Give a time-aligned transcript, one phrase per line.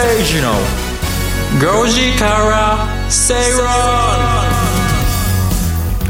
[0.00, 3.68] 吉崎誠二の5時から正論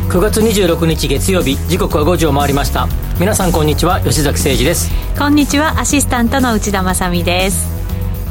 [0.09, 2.87] 9月26日月曜日時刻は5時を回りました。
[3.19, 4.91] 皆さんこんにちは吉崎誠二です。
[5.19, 7.69] こんにちはアシスタントの内田まさです。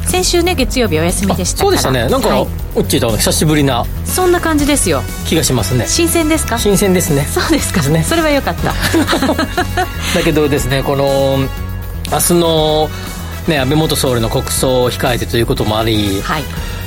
[0.06, 2.08] 先週ね月曜日お休みでしたそうでしたね。
[2.08, 2.46] なんか、はい、
[2.76, 5.02] うっちーと久しぶりなそんな感じですよ。
[5.26, 5.86] 気がしますね。
[5.86, 6.56] 新鮮ですか？
[6.58, 7.24] 新鮮ですね。
[7.24, 7.82] そうですか。
[7.82, 8.02] ね。
[8.02, 8.72] それはよかった。
[10.18, 11.38] だけどですねこの
[12.10, 12.88] 明日の
[13.48, 16.42] ね、安倍元総理の国葬を控えてということもあり、はい、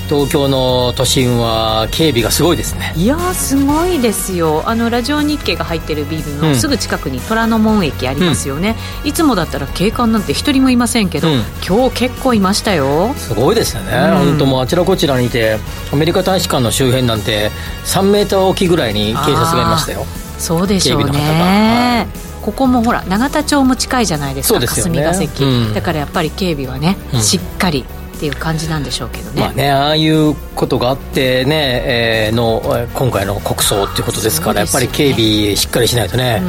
[0.07, 2.93] 東京の都心は警備がすごいですね。
[2.95, 4.63] いやすごいですよ。
[4.65, 13.13] あのラジオ日経が入ってるビルのすぐ近くに虎ノ門駅ありますよね、うん、いつもだったら警官なんて一人もいませんけど、うん、今日結構いましたよ。
[13.15, 15.57] すごいですよね、うん、本当もうあちらこちらにいて
[15.91, 17.51] アメリカ大使館の周辺なんて
[17.85, 20.05] 3メーターおきぐらいに警察がいましたよ。
[20.37, 22.07] そうでしょうね、
[22.43, 32.61] ここもほら永田町も近いじゃないですか、霞が関、うん、だからやっぱり警備はね、うん、しっかりっていう感じなんでしょうけどね,、まあね、ああいうことがあってね、えー、の
[32.93, 36.41] 今回の国葬っていうことですから、ね、やっぱり警備しっかりしないとね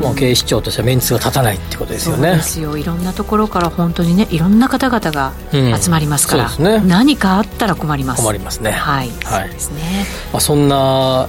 [0.00, 2.28] もう警視庁としてはメンツが立たないってことですよね。
[2.28, 2.76] そうですよ。
[2.76, 8.22] いろんなところから本当にねいろんな方々が集まりますから、うんね、何かあったら困ります。
[8.22, 8.72] 困りますね。
[8.72, 11.28] はい、はい、そうですね、まあ、そんな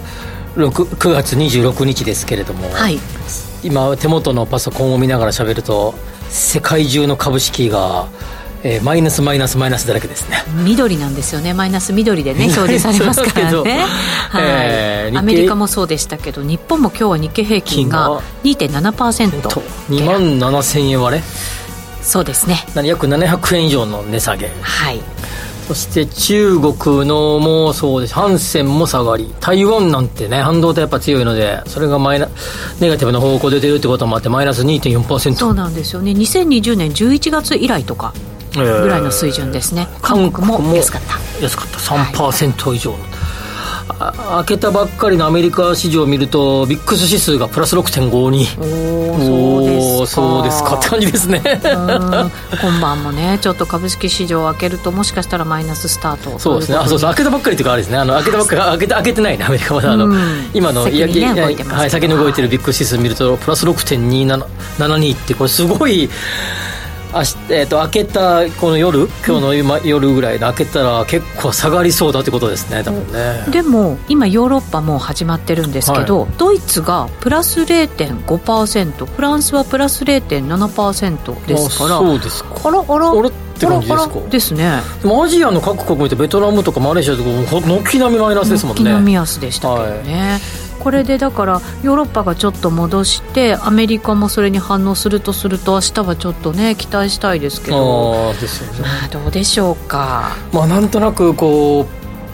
[0.56, 3.00] 9月26日ですけれども、はい、
[3.64, 5.94] 今手元のパソコンを見ながら喋ると
[6.30, 8.08] 世界中の株式が
[8.68, 10.38] えー、マイナスマイナスマイナスだらけですね。
[10.64, 11.54] 緑なんですよね。
[11.54, 13.86] マイナス緑でね 表示されますからね、
[14.30, 14.44] はい。
[14.44, 19.42] えー、アメリカもそうでしたけど日本も今日は日経平均が2.7%、
[19.90, 21.24] 2万7000円割れ？
[22.02, 22.66] そうですね。
[22.84, 24.52] 約700円以上の値下げ。
[24.62, 25.00] はい
[25.68, 28.14] そして中国のもそうです。
[28.14, 29.34] ハンセンも下がり。
[29.40, 32.30] 台湾なんてね半導体やっぱ強いのでそれがマイナ
[32.80, 36.12] ネガティブな方向で出るってこともあってマイナス2.4%そうなんですよね。
[36.12, 38.14] 2020年11月以来とか
[38.54, 41.18] ぐらいの水準ですね、えー、韓国も安かった。
[41.44, 41.80] 安かった。
[41.80, 43.15] 3%以上の、はい
[43.98, 50.76] 開けたばっかりのアメリカ市場を見るとビックス指数がプラス6.52おおそうですか。
[50.76, 51.42] って感じですね。
[52.62, 56.78] 今晩もねちょっと株式市場を開けるともしかしたらマイナススタートそうですね。
[56.78, 57.10] あそうそう。
[57.10, 57.98] 開けたばっかりっていうかあれですね。
[57.98, 59.92] あの開けたばっかり開けて開けてないねアメリカは。
[59.92, 60.14] あの、
[60.54, 66.10] 今の先に、ね、動いてはい、先に動いてるビックス指数見るとプラス6.2772ってこれすごい
[67.14, 69.08] あし、えーと、開けたこの夜？
[69.26, 73.46] 今日の今、夜ぐらいで開けたら結構下がりそうだってことですね多分ね。
[73.52, 82.50] でも今ヨーロッパも始まってるんですけど、はい、ドイツがプラス0.5%フランスはプラス0.7%ですからそうですか。
[82.66, 84.20] あらあらあらって感じですか？
[84.30, 84.82] ですね。
[85.02, 87.30] でもアジアの各国見てベトナムとかマレーシアとか
[87.62, 88.84] 軒並みマイナスですもんね。
[88.84, 98.30] 軒並み安でしたけどね、はいこれでだからヨーロッパがちょっと戻してアメリカもそれに反応するとすると明日はちょっとね期待したいですけど。
[98.30, 100.36] あですよね、まあ、どうでしょうか。
[100.54, 101.88] まあなんとなくこ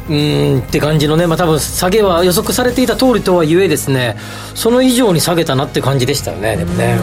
[0.09, 0.16] うう
[0.57, 4.17] んって感じのね、まあ、多分下げは予測されていた通りとはいえですね
[4.53, 7.00] その以上に下げたなって感じでしたよねでもね。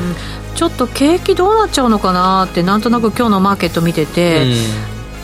[0.54, 4.44] ちょっと景気どうなっちゃうのかなってなんとなく今日のマーケット見てて、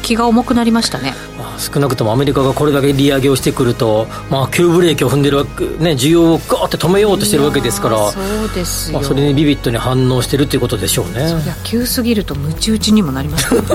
[0.01, 1.13] 気が重くなりましたね
[1.59, 11.28] 少なくともアメリカがこれだけ利上げをしてくると、まあ、急ブレーキを踏んでるわけ、ね、需要をガーって止めようとしてるわけですからそうですまあ、それにビビッドに反応してるっていうことでしょうね。
[11.28, 13.69] そりゃ急すぎるとムチ打ちにもなりますよ ね。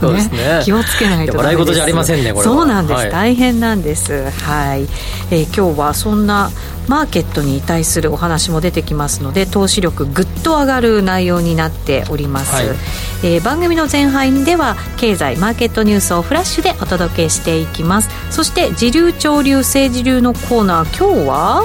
[0.00, 0.62] そうですね。
[0.64, 4.30] 気をつけないと笑い事じゃありませんねこれそうなんです、はい、大変なんです。
[4.30, 4.88] はい、
[5.30, 6.50] えー、今日はそんな
[6.88, 12.66] マーケットに対するお話も出てきますので投資力ぐっと上がる内容になっております、はい、
[13.24, 18.08] えー、番組の前半では経済マーケットニュースをフラッシュでお届けしていきます。
[18.30, 21.62] そして時流潮流政治流のコーナー今日は？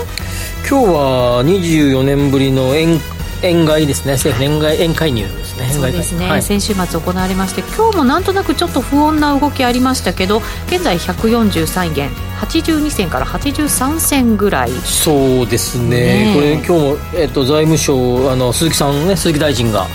[0.69, 2.99] 今日は24年ぶりの円
[3.43, 12.09] 円買いですね政府円買い円介入ですねそうですね、はい、先週末行われまして今日もなんとなくちょっと不穏な動きありましたけど現在143円
[12.39, 19.87] 82銭から83銭ぐらいそうですねこれ今日も、えっと、財務省あの鈴木さんね鈴木大臣が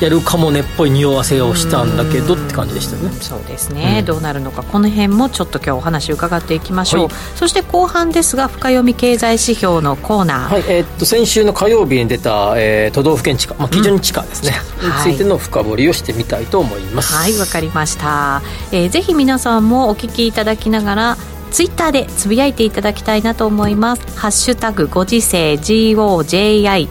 [0.00, 3.10] やるかもねっぽい匂わせをしたんだけどって感じでしたね。
[3.20, 10.64] そうですね、うん、どうなるのかこの辺もちょっと今日お話伺っていきましょう、はい、そして後半ですが深読み経済指標のコーナー、はい。
[10.68, 14.52] えー、っと先週の火曜日に出た、えー、都道府県地価、まあ、基準地価ですね、
[14.82, 17.14] うん、についての深掘りをしてみたいと思います。
[17.14, 18.42] はいわ、かりました、
[18.72, 21.16] えー、ぜひ皆さんもお聞きいただきながら
[21.54, 24.18] ツイッターでつぶやいていただきたいなと思います。
[24.18, 26.84] ハッシュタグご時世 GOJISEI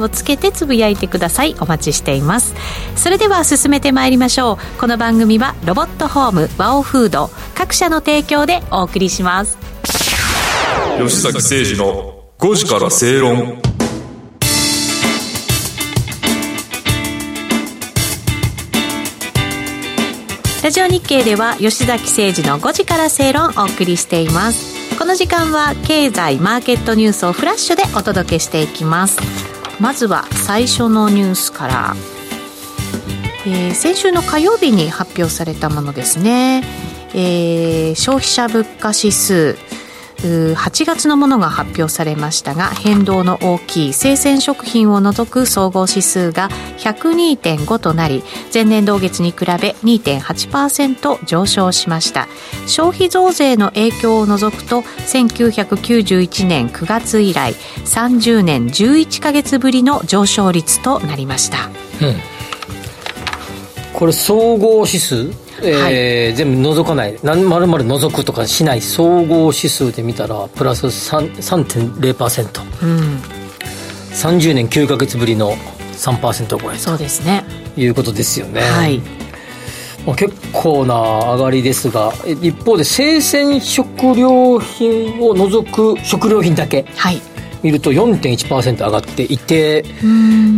[0.00, 1.54] をつけてつぶやいてください。
[1.60, 2.54] お待ちしています。
[2.96, 4.56] それでは進めてまいりましょう。
[4.80, 9.58] この番組はロボットホームワオフード各社の提供でお送りします。
[10.98, 13.60] 吉崎誠二の5時から正論。
[20.62, 24.98] ラジオ日経では吉崎誠二の5時から正論をお送りしています。
[24.98, 29.18] この時間は経済マーケットニュースをフラッシュでお届けしていきます。
[29.80, 31.96] まずは最初のニュースから。
[33.46, 36.62] えー、先週の火曜日に発表されたものですね、
[37.14, 39.56] えー、消費者物価指数。
[40.22, 48.22] 8月のものが発表されましたが変動の大きい生鮮食品を除く総合指数が102.5となり
[48.52, 49.46] 前年同月に比べ
[49.82, 52.28] 2.8%上昇しました。
[52.66, 61.72] 消費増税の影響を除くと1991年9月以来30年11か月ぶりの上昇率となりました、うん、
[63.92, 65.32] これ総合指数？
[65.62, 67.18] えー、はい、全部除かない。
[67.22, 68.80] 何まるまる除くとかしない。
[68.80, 73.20] 総合指数で見たらプラス3.0%、うん、
[74.12, 75.54] 30年9か月ぶりの
[75.92, 76.78] 3%超え。
[76.78, 77.44] そうですね。
[77.76, 78.60] いうことですよね。
[78.60, 79.00] はい。
[80.06, 80.94] まあ、結構な
[81.34, 87.20] 上がりですが一方で生鮮食料品を除く食料品だけ、はい、
[87.62, 89.84] 見ると4.1%上がっていて、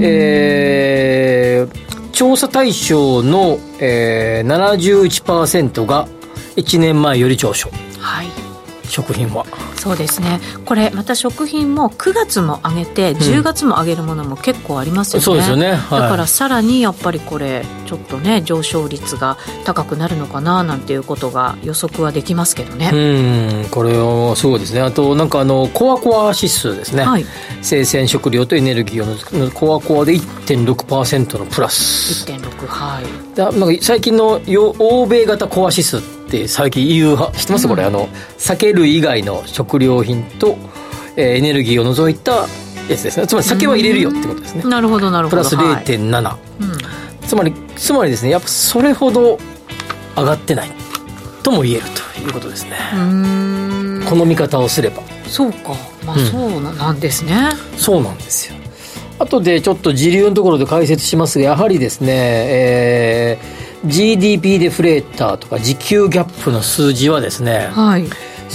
[0.00, 6.06] えー、調査対象の、えー、71%が
[6.56, 7.70] 1年前より上昇。
[7.98, 8.41] はい。
[8.92, 9.46] 食品は。
[9.76, 10.40] そうですね。
[10.66, 22.90] これまた食品も9月も上げて10月も上げるものも結構ありますよね、そうですよね、はい、だからさらにやっぱりこれちょっとね上昇率が高くなるのかななんていうことが予測はできますけどね。
[22.92, 23.70] うん。
[23.70, 24.80] これはそうですね。
[24.82, 27.24] あとなんかあのコアコア指数ですね、はい、
[27.62, 32.26] 生鮮食料とエネルギーのコアコアで1.6%のプラス。
[32.30, 33.36] 1.6はい。
[33.36, 34.40] だなんか最近の
[34.78, 36.11] 欧米型コア指数って
[36.49, 38.08] 最近言う知ってます、これあの
[38.38, 40.56] 酒類以外の食料品と、
[41.17, 42.32] えー、エネルギーを除いた
[42.88, 43.26] やつですね。
[43.26, 44.64] つまり酒は入れるよってことですね。
[44.64, 45.43] なるほどなるほど。
[45.43, 46.38] プラス0.7、は
[47.23, 49.38] い、つまりつまりですねやっぱそれほど
[50.17, 50.70] 上がってない。
[51.43, 51.82] とも言える
[52.14, 52.76] ということですね。
[54.08, 55.02] この見方をすれば。
[55.26, 55.75] そうか。
[56.05, 57.34] まあそうなんですね、
[57.73, 58.56] うん、そうなんですよ。
[59.19, 68.05] 後でちょっと時流のところで解説しますがやはりですね、えー GDP デフレーターとか時給ギャップの数字はですね、はい、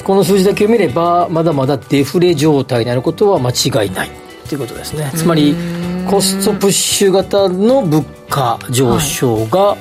[0.04, 4.10] この数字だけを見ればまだまだデフレ状態になることは間違いない
[4.48, 5.12] ということですね。
[5.16, 5.56] つまり
[6.10, 9.80] コストプッシュ型の物価上昇が、はい。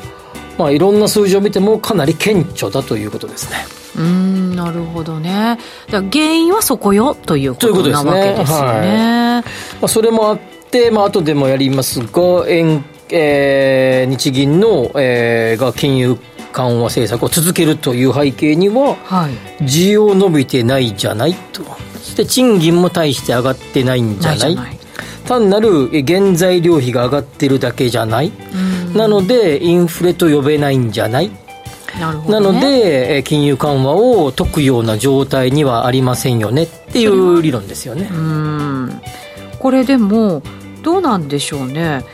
[0.59, 3.59] まあ、いろんな数字を見てもかなり顕著だということですね。
[3.97, 5.59] うんなるほどね。
[5.91, 8.87] だ原因はそこよということなわけですよね、ね。
[8.87, 9.45] はい、ま
[9.83, 10.39] あ、それもあっ
[10.71, 16.19] て、まあ後でもやりますが円えー、日銀の、えー、が金融
[16.53, 21.62] 緩和政策を続けるという背景には、はい、需要伸びてないじゃないと。
[21.94, 24.56] そして賃金も大して上がってないんじゃない。
[25.26, 28.32] 単なる原材料費が上がってるだけじゃない。
[28.94, 31.31] なのでインフレと呼べないんじゃない。
[32.00, 36.64] なね、なので金融緩和を解くような状態にはありませんよね。
[36.64, 38.09] っていう理論ですよね。
[39.59, 40.43] これでも
[40.82, 42.05] どうなんでしょうね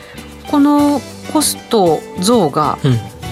[0.53, 1.01] この
[1.33, 2.77] コスト増が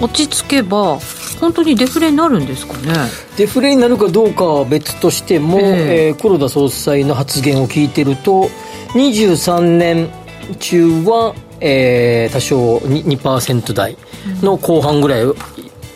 [0.00, 0.98] 落ち着けば、
[1.40, 2.94] 本当にデフレになるんですかね？
[3.36, 8.48] デフレになるかどうかは別としても、えー、えー、黒田総裁の発言を聞いてると
[8.94, 10.10] 23年
[10.58, 13.96] 中は、えー、多少 2%, 2台
[14.42, 15.24] の後半ぐらい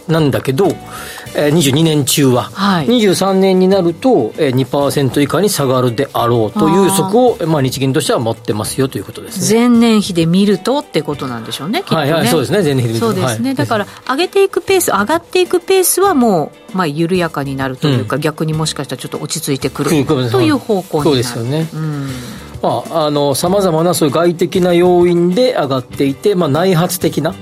[0.06, 0.68] なんだけど、
[1.36, 9.68] えー、22年中は、はい、23年になると、えー、2%以下に下がるであろうという予測を、まあ、日銀としては持ってますよということですね。
[9.68, 12.00] 前年比で見るとってことなんでしょうね、きっとね。
[12.00, 13.12] はいはい、そうですね、前年比で見ると。
[13.12, 19.90] そうですね、はい、だから、上げていくペース、上がっていくペースはもう、まあ、緩やかになるというか、うん、逆にもしかしたらちょっと落ち着いてくる
[20.30, 21.10] という方向になる。
[21.10, 21.68] そうですよね。
[21.74, 22.08] うん。
[22.62, 27.34] まあ、あの、さまざまなそういう外的な要因で上がっていて、まあ、内発的な、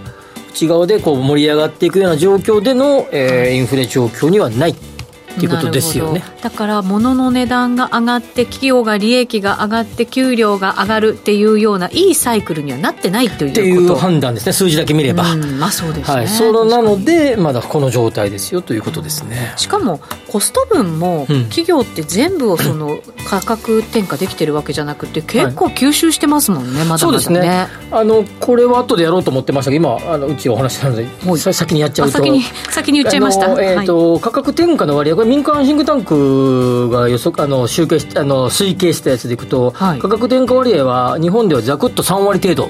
[0.54, 4.93] 内側でこう盛り上がっていくような状況での、えー、インフレ状況にはない。
[5.36, 6.22] っていうことですよね。
[6.42, 22.98] だから物の値段が上がって企業が利益が上がって給料が上がるっていうようないいサイクルにはなってないというっていう判断ですね数字だけ見れば、まあそうですね、はい、そうなのでまだこの状態ですよということですね、しかもコスト分も企業って全部をその
[23.28, 27.24] 価格転嫁できてるわけじゃなくて結構吸収してますもんね、はい、まだまだね。
[27.24, 27.66] そうですね。
[27.90, 31.06] あのこれは後でやろうと思ってましたけど今あのうちお話したので
[31.52, 32.12] 先にやっちゃうと。
[32.12, 42.68] 先に先に言っちゃいました、えーと、はい、価格転嫁の割合これ民間シンクタンクが予測あの集計しあの推計したやつでいくと、はい、価格転嫁割合は日本ではざくっと3割程度。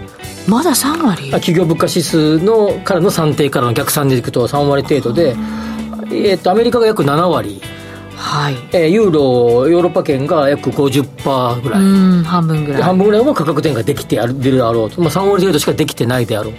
[0.49, 1.31] まだ3割？
[1.31, 5.31] 企業物価指数のからの算定からの逆算でいくと3割程度で、
[6.11, 7.61] えーと、アメリカが約7割。
[8.17, 8.55] はい。
[8.73, 12.25] えー、ユーロヨーロッパ圏が約50%ぐらい。
[12.25, 12.83] 半分ぐらい。
[12.83, 16.55] 半分ぐらいも価格転嫁できてやるでるだろうと、まあ、3割程度しかできてないであろう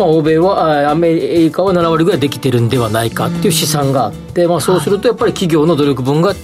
[0.00, 6.34] まあ、欧米はアメリカは7割ぐらいできてるんではないかっていう試算があって、まあ、そうするとやっぱり企業の努力分が、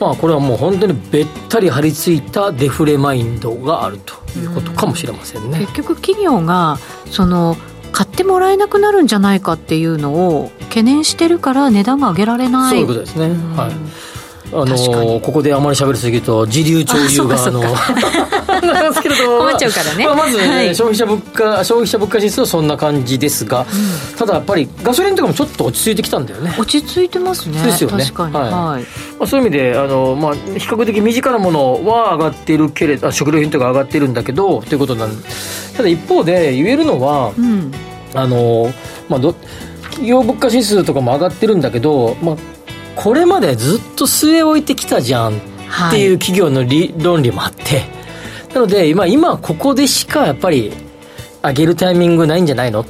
[0.00, 5.60] まあ、これはもう本当にべったり張り付いたデフレマインドがあるということかもしれませんね。
[5.60, 6.78] 結局企業が
[7.10, 7.56] その
[7.92, 12.70] 買ってもらえなくなるんじゃないかっていうのを懸念してるから値段が上げられない。
[12.70, 14.15] そういうことですね、はい
[14.52, 17.62] あのここであまり喋りすぎると自流潮流があの
[18.66, 26.54] なんですけれども、っちゃうからね、まあ、まず、ねはい、消費者物価消費者物価指数はそんな感じですが、うん、ただやっぱりガソリンとかもちょっと落ち着いてきたんだよね。
[26.58, 28.04] 落ち着いてますねですよね。
[28.14, 28.78] はい、はい、ま
[29.20, 35.10] あ、そういう意味であの、まあ、比較的身近なものは上がっているけれど食料品とか上がっているんだけどということなん
[35.76, 37.72] ただ一方で言えるのは、うん、
[38.14, 38.72] あの
[39.08, 39.34] まあど
[39.82, 42.36] 企業物価指数とかも上がってるんだけど、まあ、
[42.96, 45.40] これまでずっと据え置いてきたじゃんっ
[45.90, 47.84] ていう企業の理、はい、論理もあって。
[48.54, 50.72] なので今今ここでしかやっぱり
[51.42, 52.80] 上げるタイミングないんじゃないの？
[52.80, 52.86] っ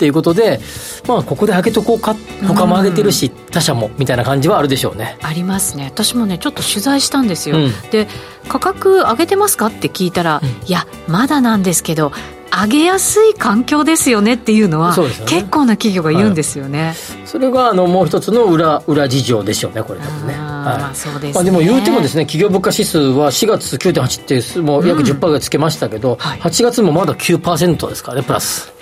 [0.00, 0.60] ていうことで
[1.06, 2.16] まあここで上げとこうか？
[2.48, 3.90] 他も上げてるし、うん、他社も？
[3.98, 5.18] みたいな感じはあるでしょうね。
[5.20, 5.84] ありますね。
[5.84, 8.08] 私もねちょっと取材したんですよ、うん、で
[8.48, 9.66] 価格上げてますか？
[9.66, 12.12] って聞いたら、うん、いやまだなんですけど
[12.50, 20.36] 上げやすい環境ですよねっていうのは、ね、結構な企業が言うんですよね、はい、それがあのもう一つの裏裏事情でしょうねこれ多分ね。
[20.36, 28.72] まあそうです、ね、まあ、でも言うてもですね企業物価指数は4月9.8ってもう約10%ぐらいつけましたけど、うんはい、8月もまだ9%ですからねプラス。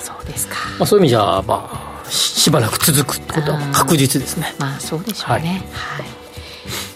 [0.00, 1.70] そうですか、まあ、そういう意味じゃま
[2.04, 4.54] あしばらく続くってことは確実ですね。
[4.58, 5.64] まあそうでしょうね。
[5.72, 6.15] はい、はい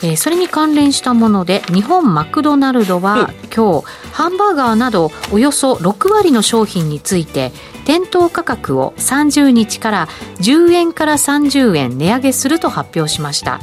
[0.03, 7.53] えー、それに関連したもので日本マクドナルドは今日ハンバーガーなどおよそ6割の商品について
[7.85, 10.09] 店頭価格を30日から
[10.39, 13.61] 10円から30円値上げすると発表しました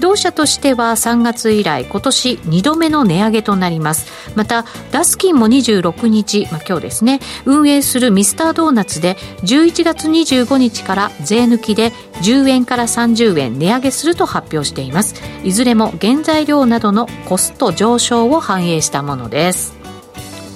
[0.00, 4.32] 同社としては3月以来今年2度目の値上げとなります。
[4.34, 7.20] またダスキンも26日、まあ、今日ですね。
[7.44, 11.92] 運営するミスタードーナツで11月25日から税抜きで
[12.22, 15.14] 10円から30円値上げすると発表しています。
[15.44, 19.74] いずれも原材料などのコスト上昇を反映したものです。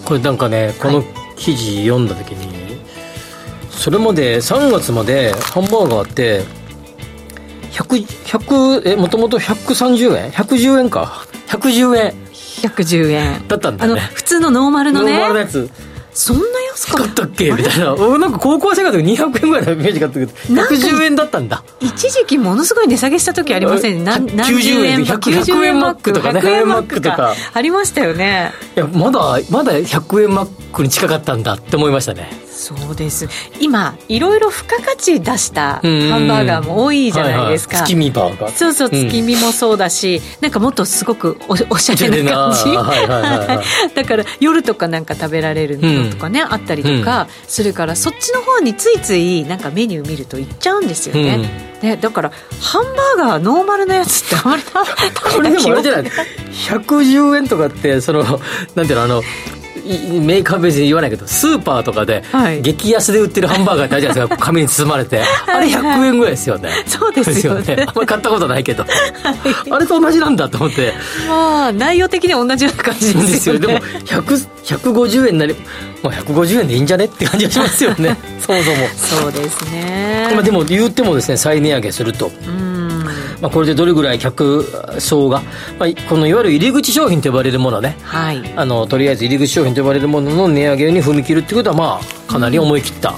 [0.04, 1.04] これなんかねこの
[1.36, 2.80] 記事読んだ時に、はい、
[3.70, 6.63] それまで3月までハンバーガーって
[7.74, 11.26] 100、100え、もともと130円 ?110 円か。
[11.48, 12.14] 110円。
[12.62, 13.48] 110円。
[13.48, 14.00] だったんだね。
[14.14, 15.12] 普通のノーマルのね。
[15.12, 15.70] ノーマルのやつ。
[16.12, 17.24] そんな安かった？
[17.24, 17.50] っけ？
[17.50, 17.92] みたいな。
[17.94, 21.64] 俺なんか高校生活で200円ぐらいのイメージがあったけど、110円だったんだ。
[21.80, 24.04] 一時期ものすごい値下げした時ありません？
[24.04, 27.34] 何90円、100円マックとかね、100円マックとか。
[27.52, 28.52] ありましたよね。
[28.76, 32.30] いや、まだ、まだ100円マックに近かったんだって思いましたね。
[32.54, 33.28] そうです。
[33.60, 38.52] 今いろいろ付加価値出したハンバーガーも多いじゃないですか、はいはい、月見バーガー。
[38.52, 42.72] そうそう月見もそうだし、うん、なんかもっとすごくお おしゃれな感じ。
[43.94, 51.50] だから夜とかなんか食べられるのとかね、うん、あったりとかするから、そっちの方についついなんかメニュー見ると行っちゃうんですよね、
[51.82, 52.84] うん、ねだからハン
[53.18, 54.62] バーガーノーマルなやつってあまり
[55.34, 56.04] これでもあれじゃない
[56.68, 58.22] ？110円とかってその
[58.74, 59.22] なんていうのあの
[59.84, 62.22] メーカーベースで言わないけどスーパーとかで
[62.62, 64.44] 激安で売ってるハンバーガーってあるじゃないですか。
[64.46, 65.22] 紙に包まれて。
[65.46, 66.70] あれ100円ぐらいですよね。
[66.86, 67.84] そうですよね。
[67.86, 70.92] あんまり買ったことないけど、はい、あれと同じなんだと思って。
[71.28, 73.60] まあ内容的には同じような感じですよね。
[73.60, 75.54] でも150円になり
[76.02, 77.06] まあ、150円でいいんじゃね？
[77.06, 78.16] って感じがしますよね。
[78.44, 78.76] そもそも
[79.22, 79.32] そう。
[79.32, 82.30] ですね、まあ、でも言ってもですね再値上げすると
[83.44, 84.64] まあ、これでどれぐらい客
[84.98, 85.42] 層が、
[85.78, 93.16] まあ、このいわゆる入り口商品と呼ばれるものね、はい、あのとりあえず入り口商品と呼ばれるものの値上げに踏み切るってことはまあかなり思い切った、うん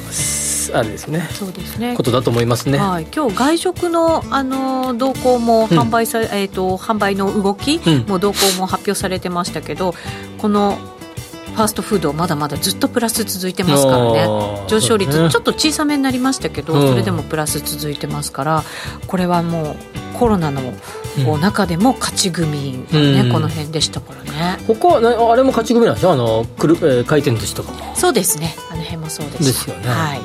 [0.75, 1.21] あれですね。
[1.31, 1.95] そうですね。
[1.97, 2.77] ことだと思いますね。
[2.77, 3.07] はい。
[3.15, 7.79] 今日外食のあの動向も販売さ、うん、えっ、ー、と販売の動き
[8.09, 9.95] も動向も発表されてましたけど、
[10.39, 10.77] この
[11.57, 14.27] ファーストフードまだまだずっとプラス続いてますからね
[14.69, 18.63] 上昇率、ちょっと小さめになりましたけど、それでもプラス続いてますから
[19.07, 19.77] これはもう
[20.19, 20.73] コロナの
[21.41, 24.59] 中でも勝ち組がね、うん、この辺でしたからね。
[24.67, 26.13] 他はあれも勝ち組なんですよ。
[26.13, 27.95] あのくる、えー、回転寿司とかも。
[27.95, 28.55] そうですね。
[28.71, 29.45] あの辺もそうです。
[29.45, 30.21] ですよね、はい、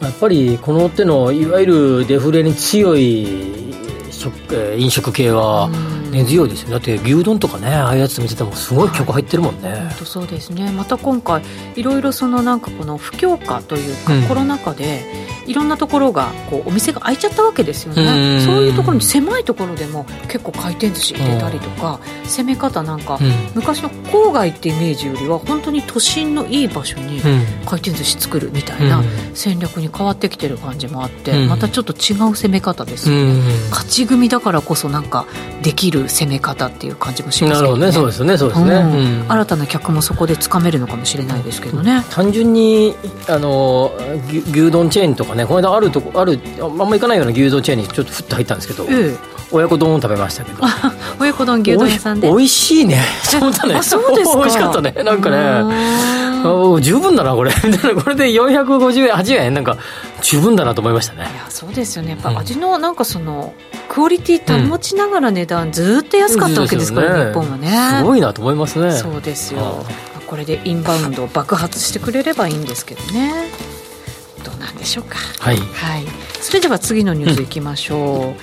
[0.00, 3.74] やっぱりこの手のいわゆるデフレに強い
[4.10, 10.70] 食、えー、飲食系は、うん根強いですよだって牛丼とかねああいうやつ見ててもすごい曲入ってるもんね、はい、そうですね。
[10.72, 11.42] また今回
[11.76, 15.04] いろいろそのなんかこの不況下というか、うん、コロナ禍で
[15.46, 18.40] いろんなところがこうお店が開いちゃったわけですよね。
[18.44, 27.20] そういうところに狭いところでも結構回転寿司入れたりとか攻め方なんか、うん、昔の郊外ってイメージよりは本当に都心のいい場所に
[27.66, 29.02] 回転寿司作るみたいな
[29.34, 35.26] 戦略に変わってきてる感じもあって、またちょっと違う攻め方ですよね、勝ち組だからこそなんか
[35.62, 37.54] できるる攻め方っていう感じもしますけどね。
[37.56, 37.92] なるほどね。
[37.92, 38.38] そうですね。
[38.38, 39.22] そうですね、うん。
[39.22, 42.94] うん、新たな客もそこでつかめるのかもしれないですけどね、単純に
[43.28, 43.92] あの
[44.50, 49.38] 牛丼チェーンとかねこの間あるとこあるあんま行かないような牛丼チェーンにちょっとふっと入ったんですけど、ええ。
[49.50, 50.62] 親子丼を食べましたけど。
[51.18, 52.28] 親子丼牛丼屋さんで。
[52.28, 53.00] 美味しいね。
[53.24, 54.92] そうだねあそうですか美味しかったね。
[55.02, 56.80] なんかね。
[56.80, 57.52] 十分だなこれ。
[58.04, 59.54] これで450円8円。
[59.54, 59.76] なんか
[60.22, 61.30] 十分だなと思いましたね。
[61.32, 62.10] いやそうですよね。
[62.10, 63.54] やっぱ味のなんかその、
[63.88, 67.98] クオリティ保ちながら値段ずっと安かったわけですから、ね、日本はね。
[67.98, 68.92] すごいなと思いますね。
[68.92, 69.84] そうですよ。
[70.26, 73.32] これでインバウンドを爆発してくれればいいんですけどね。
[74.44, 75.16] どうなんでしょうか。
[75.40, 76.04] はい、はい、
[76.40, 78.34] それでは次のニュースいきましょう、うん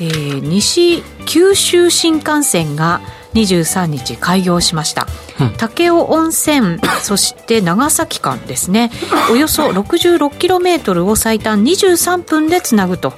[0.00, 3.00] えー、西九州新幹線が
[3.34, 5.06] 23日開業しました、
[5.40, 8.90] うん、武雄温泉 そして長崎間ですね。
[9.30, 13.14] およそ 66km を最短23分でつなぐと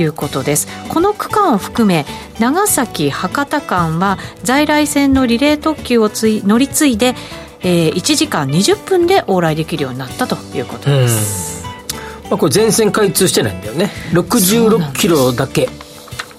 [0.00, 0.68] いうことです。
[0.88, 2.06] この区間を含め
[2.38, 7.14] 長崎博多間は在来線のリレー特急をつい乗り継いで、
[7.60, 11.64] えー、1時間20分で往来できるようになったということです、
[12.30, 13.90] まあ、これ全線開通してないんだよね。
[14.12, 15.68] 66キロだけ。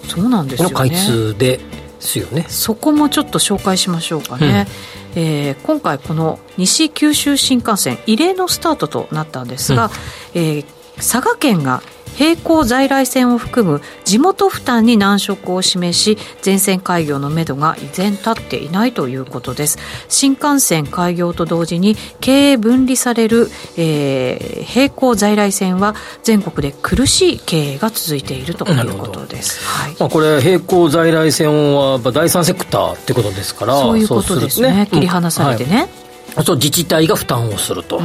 [0.07, 1.59] そうなんですよ、ね、開通で
[1.99, 2.45] すよね。
[2.47, 4.67] そこもちょっと紹介しましょうかね、
[5.15, 9.91] うん、えー、今回この西九州新幹線異例のスタートとなったんですが、うん、
[10.35, 10.65] えー、
[10.97, 11.83] 佐賀県が
[12.19, 19.77] 並行在来線を含む地元負担に難色を示し全線開業のめどが依然立っていないということです。
[20.09, 23.47] 新幹線開業と同時に経営分離される、
[23.77, 29.95] えー、並行在来線は全国で苦しい経営が続いているということです、はい。
[29.99, 36.08] まあ、これ並行在来線は第三セクターってことですからそういうことですね、ね、切り離されてね、はい
[36.43, 38.01] そう自治体が負担をすると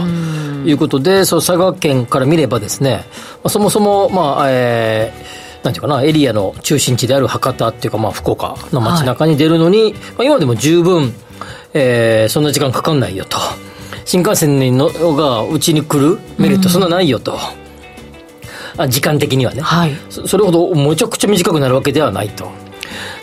[0.64, 11.12] いうことで、そう佐賀県から見ればですね、まあ、そもそも、まあえー、なんていうかな、エリアの中心地である博多っていうか、まあ、福岡の街中に出るのに、はい、まあ、今でも十分、
[11.72, 13.38] えー、そんな時間かかんないよと。
[14.05, 17.38] 新幹線のがうちに来るメリットそんなないよと。
[18.77, 22.51] あ時間的にはね、はい、それほどめちゃくちゃ短くなるわけではないと。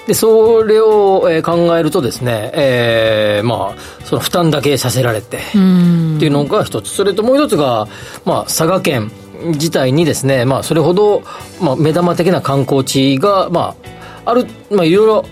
[0.07, 6.89] で、それを、えー、考えるとですね、えー、まあ、その負担だけさせられて、っていうのが一つ。
[6.89, 7.87] それともう一つが、
[8.25, 9.11] まあ、佐賀県
[9.45, 11.23] 自体にですね、まあ、それほど、
[11.61, 13.75] まあ、目玉的な観光地が、ま
[14.25, 15.25] あ、ある、まあ、いろいろ、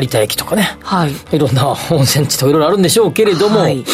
[0.00, 1.12] 有田駅とかね、はい。
[1.32, 3.84] いろんな温泉地といろいろあるんでしょうけれども、はい。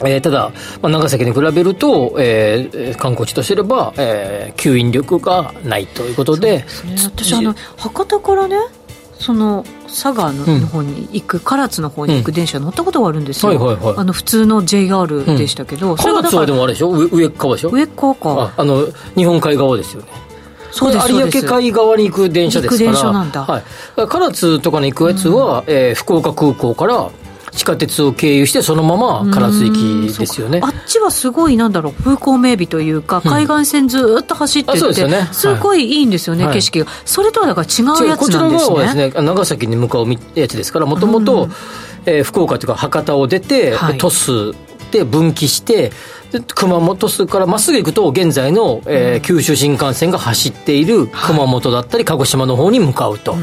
[0.00, 6.66] えー、ただ、まあ、長崎に比べると、えー、観光地としてれば、えー、吸引力がないということで、ね、
[7.04, 8.56] 私あの博多からね
[9.24, 16.90] その佐賀の方に行く、うん、唐津の方に行く電車乗ったことがあるんですよ、あの普通の JR でしたけど、うん、はでもあれでしょ？
[16.90, 17.70] 上側でしょ？
[17.70, 18.52] 上側か。
[18.54, 20.08] あの日本海側ですよね。
[20.72, 22.90] そうです有明海側に行く電車ですから。
[22.90, 23.62] 行く電車なんだ、はい、
[23.96, 27.10] 唐津とかに行くやつは、うん、えー、福岡空港から
[27.54, 30.60] 地下鉄を経由してそのまま唐津行きですよね。
[30.62, 31.92] あっちはすごいなんだろう。
[31.92, 36.86] 風光明媚というか、海岸線ずっと走ってて、すね、すごいいいんですよね、はい、景色が。
[37.04, 38.76] それとはだから違うやつなんですね。
[38.76, 41.48] こちらはですね長崎に向かうやつですからもともと
[42.24, 44.54] 福岡というか博多を出て、はい、鳥栖
[44.94, 45.90] で分岐して
[46.54, 53.36] 熊本市からまっすぐ行くと現在の、えー、九州新幹線が走っている熊本だったり鹿児島の方に向かうと、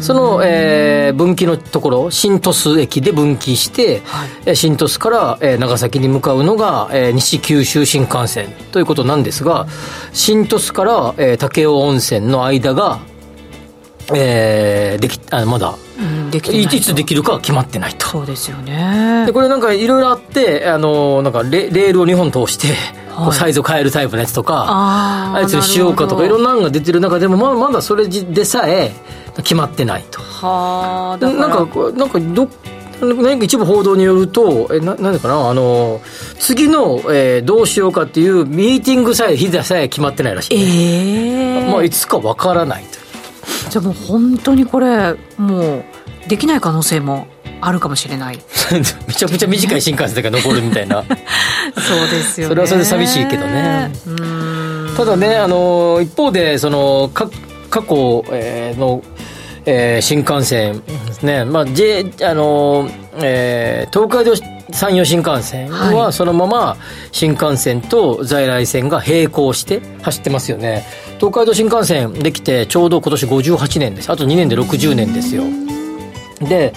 [0.00, 9.66] その、えー、分岐のところ新鳥栖駅で分岐して、はい、新鳥栖から、えー、長崎に向かうのが、えー、西九州新幹線ということなんですが
[10.12, 13.00] 新鳥栖から、えー、武雄温泉の間が
[14.14, 18.06] えー、できあまだ、うん、できていつできるかは決まってないと。
[18.06, 19.24] そうですよね。
[19.26, 22.68] でこれなんかいろいろあってあのなんかレレールを2本通して、
[23.10, 28.92] はい、サイズを変えるタイプのやつとかああいつにしようかとかいろんなのが出てる中でもまだまだそれでさえ
[29.36, 30.20] 決まってないと。
[30.20, 32.48] はあなんかなんかど
[33.02, 36.00] 何か一部報道によると、えななんかな、あの、
[36.38, 40.62] 次の、えー、どうしようかっていうミーティングさえ、日さえ決まってないらしい、ね。
[40.62, 43.01] ええー、まあ、いつかわからないと。
[43.72, 45.84] じゃあもう本当にこれもう
[46.28, 47.26] できない可能性も
[47.62, 48.36] あるかもしれない。
[49.08, 51.02] めちゃくちゃ短い新幹線が残るみたいな。
[51.80, 52.50] そうですよね。
[52.50, 53.90] それはそれで寂しいけどね。
[54.94, 57.30] ただねあの一方でそのか
[57.70, 59.02] 過去、えー、の
[59.64, 64.34] えー、新幹線ですね、まあ J あのえー、東海道
[64.72, 66.76] 山陽新幹線はそのまま
[67.12, 70.84] 新幹線と在来線が並行して走ってますよね
[71.22, 74.10] 東海道新幹線できてちょうど今年58年です。
[74.10, 75.44] あと2年で60年ですよ。
[76.40, 76.74] で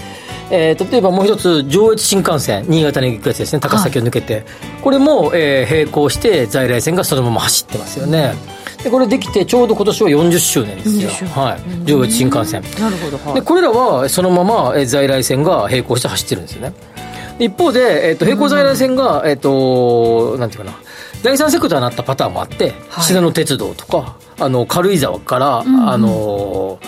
[0.52, 4.44] えー、例えばもう一つ上越新幹線新潟に行くやつですね高崎を抜けて、はい、
[4.84, 8.36] これも、えー、並行して在来線がそのまま走ってますよね、
[8.84, 12.62] でこれできてちょうど今年は40周年ですよ、はい、上越新幹線。
[12.80, 16.74] なるほど、はい、でこれらはそのまま在来線が並行して走ってるんですよね。
[17.40, 20.78] 一方で、えーと、並行在来線が、えっ、ー、となんていうかな
[21.26, 26.80] 第三セクターになったパターンもあって、はい、信濃鉄道とかあの軽井沢から、うんうん、あの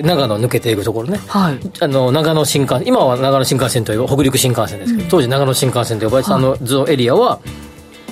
[0.00, 6.56] 長野抜けていくところね、はい、あの長野新幹今は長野新幹線という北陸新幹線ですけど、うん、当時長野新幹線と呼ばれてたあの
[6.88, 7.38] エリアは、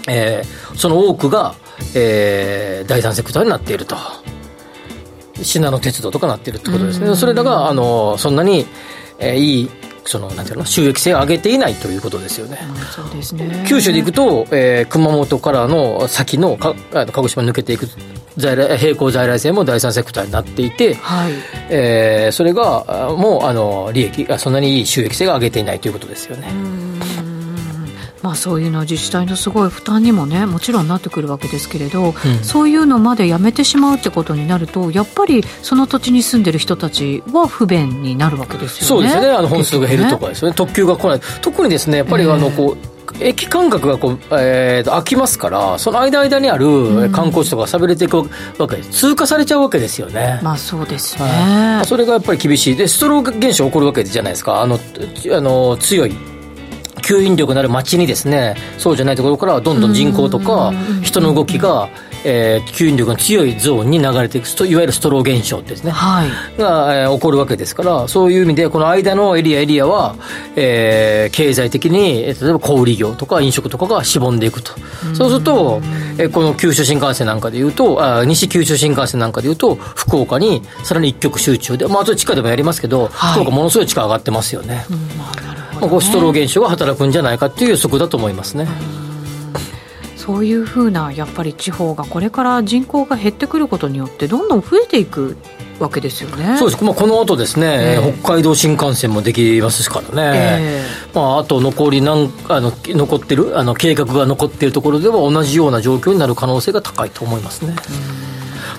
[0.09, 1.57] えー、その多くが、
[1.97, 3.97] えー、第三セクターになっていると。
[5.43, 8.67] 信濃鉄道とかなっているってことですね、それらがあのそんなに、
[9.19, 9.71] えー、いい
[10.07, 12.59] そのなんていうの収益性を上げていないということですよね。
[12.95, 17.89] そうですね九州で行くと、えー、熊本からの先のか鹿児島抜けていく
[18.37, 21.33] 在来並行在来線も第三セクターになっていて、はい
[21.71, 26.49] えー、それがもうあの利益そんなにいい収益性が上げていないということですよね。
[28.25, 38.87] まあ、そういうのは自治体のすごい負担にもねもちろんなってくるわけですけれど、うん、そういうのまでやめてしまうってことになるとやっぱりその土地に住んでる人たちは不便になるわけですよね。
[38.87, 39.29] そうですね。
[39.31, 41.21] あの本数が減るとかですよね、ね、特急が来ない。
[41.43, 48.25] 特にですねやっぱりあのこう、えー駅間隔がこう、えー、空きますから、その間間にある観光地とか喋れていくわ
[48.69, 50.41] け、通過されちゃうわけですよね。
[50.43, 52.77] まあそうですね、はい、それがやっぱり厳しい。
[52.77, 54.63] で、ストロー現象起こるわけじゃないですか。
[54.63, 54.81] あの、
[55.33, 56.17] あの強い
[57.05, 61.91] 吸引力のある街にですねそうじゃないところからどんどん人口とか人の動きが、
[62.25, 70.17] えー、吸引力の強いゾーンに流れていくといわゆるストロー現象ですね、はい、が、えー、起こるわけですからそういう意味でこの間のエリアエリアは、
[70.57, 74.73] えー、経済的に例えば小売業とか飲食とかがしぼんでいくと。
[75.15, 75.81] そうすると、
[76.19, 84.87] えー、この九州新幹線なんかでいうとあ西九州新幹線なんかでいうと福岡にさらに一極集中で、まあ、あと地下でもやりますけど、はい、福岡ものすごい地価上がってますよね。
[84.91, 84.95] う
[85.51, 85.54] ん
[85.89, 88.69] ゴストロー現象が働くんじゃないかっていう予測だと思いますね。
[90.17, 95.37] そういうふうなやっぱり地方がこれから人口が減ってくることによってどんどん増えていく
[95.79, 96.57] わけですよね。
[96.57, 96.83] そうです。
[96.83, 100.39] まあ、この後ですね、えー、北海道新幹線もできますからね。
[100.63, 107.75] えー、まあ、あと残りなんあの残ってるあの計画が残っているところでは同じような状況になる可能性が高いと思いますね。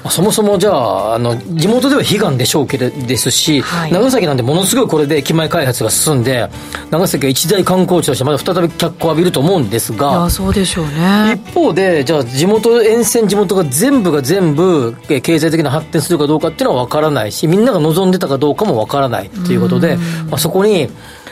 [0.10, 6.50] そもそもじゃああの地元では悲願でしょうけれですし、はい、長崎なんでものすごいこれで駅前開発が進んで
[6.92, 11.42] 長崎は一大観光地としてまた再び脚光を浴びると思うんですがそうでしょうね。
[11.48, 19.98] 一方でじゃあ地元沿線地元が全部が全部経済的な発展するかどうかっていうのは分からないしみんなが望んでたかどうかも分からないっていうことで、
[20.30, 20.90] まあ、そこに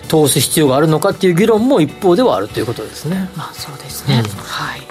[0.07, 3.29] 通す必要があるのかっていう議論も一方ではあるということですね。
[3.35, 4.81] まあそうですね、うん、はい。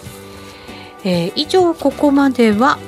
[1.05, 2.79] えー、以上ここまでは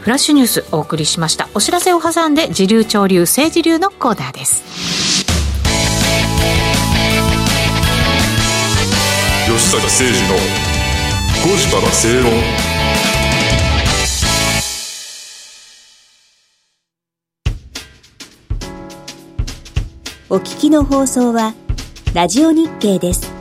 [0.00, 1.48] フラッシュニュースお送りしました。
[1.54, 4.62] お知らせを挟んで時流潮流政治流のコーナーです。
[9.46, 10.36] 吉坂誠二の
[11.44, 12.32] 5時から正論。
[20.32, 21.54] お聞きの放送は
[22.14, 23.39] ラジオ日経です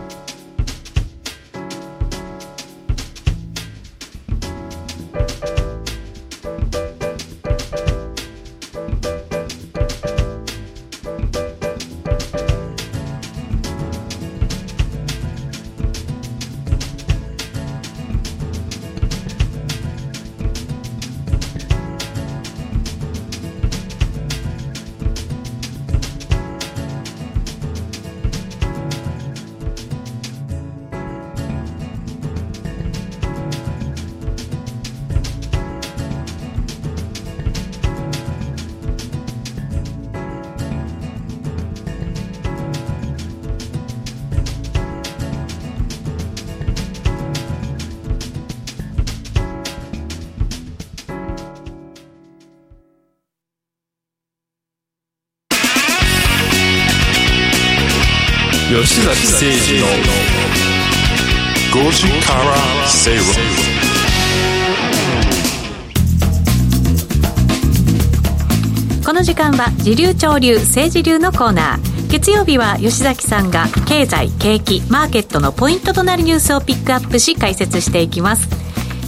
[69.90, 72.12] 時流潮流政治流のコーナー。
[72.12, 78.48] 月曜日は吉崎さんが経済景気マーケットのポイントとなるニュースをピックアップし解説していきます。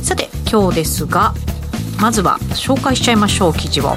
[0.04, 1.36] さて今日ですが
[2.00, 3.96] まずは紹介しちゃいましょう記事を。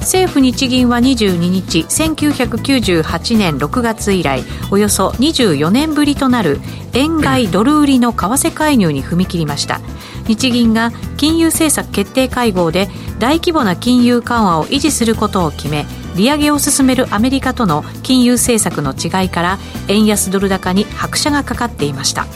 [0.00, 6.58] 政府日銀は22日1998年6月以来およそ24年ぶりとなる
[6.92, 9.80] 円買いドル売りの為替介入に踏み切りました。
[10.26, 12.88] 日銀が金融政策決定会合で
[13.20, 22.26] 大規模な金融緩和を維持することを決め利上げを進めるアメリカとの金融政策の違いから円安ドル高に拍車がかかっていました。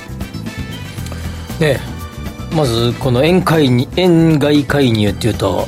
[1.58, 1.80] ね
[2.54, 5.66] まずこの円買い円買い介入っていうと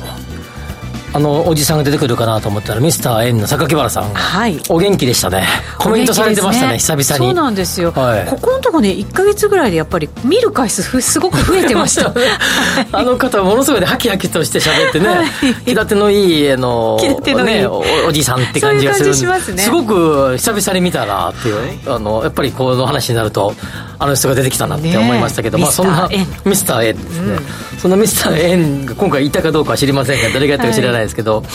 [1.13, 4.13] あのおじさんが出てくるかなと思ったらミスター円の榊原さん。
[4.13, 5.45] はい、お元気でしたね。
[5.77, 7.03] コメントされてましたね、ね、久々に。
[7.03, 12.13] そうなんですよ、はい、ここのとこね1か月ぐらいでやっぱり見る回数すごく増えてました。
[12.91, 15.27] あの方はものすごい、ね、ハキハキとして喋ってね、はい、
[15.65, 16.97] 気立てのいいあの
[17.43, 19.13] ね、おおじさんって感じがする。
[19.13, 23.53] す,、ね、すごく久々に見たなっていう、はい、あのやっぱりこの話になると
[23.99, 26.09] あの人が出てきたなって思いましたけど、ね、まあ、そんな
[26.45, 27.33] ミスター N ですね、
[27.73, 31.45] うん、そのミスター N が今回いたかどうかは知りませんが誰がやったか知らないですけど、はい、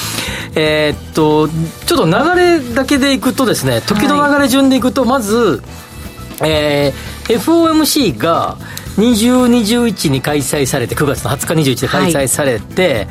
[0.57, 5.63] えー、っとちょっと流れだけでいくとですね時の流れ順でいくとまず、
[6.43, 8.57] えー、FOMC が
[8.99, 13.09] 2021に開催されて9月の20日21で開催されて、はい、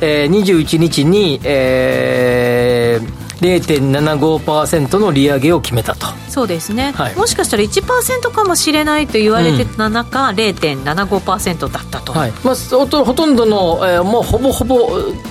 [0.00, 6.06] えー、21日に、えー、0.75%の利上げを決めたと。
[6.28, 12.32] そうですね、はい、もしかしたら1%かもしれないと言われてた中、うん、0.75%だったと、はい。
[12.44, 14.90] まあ、ほとんどの、えー、もうほぼほぼ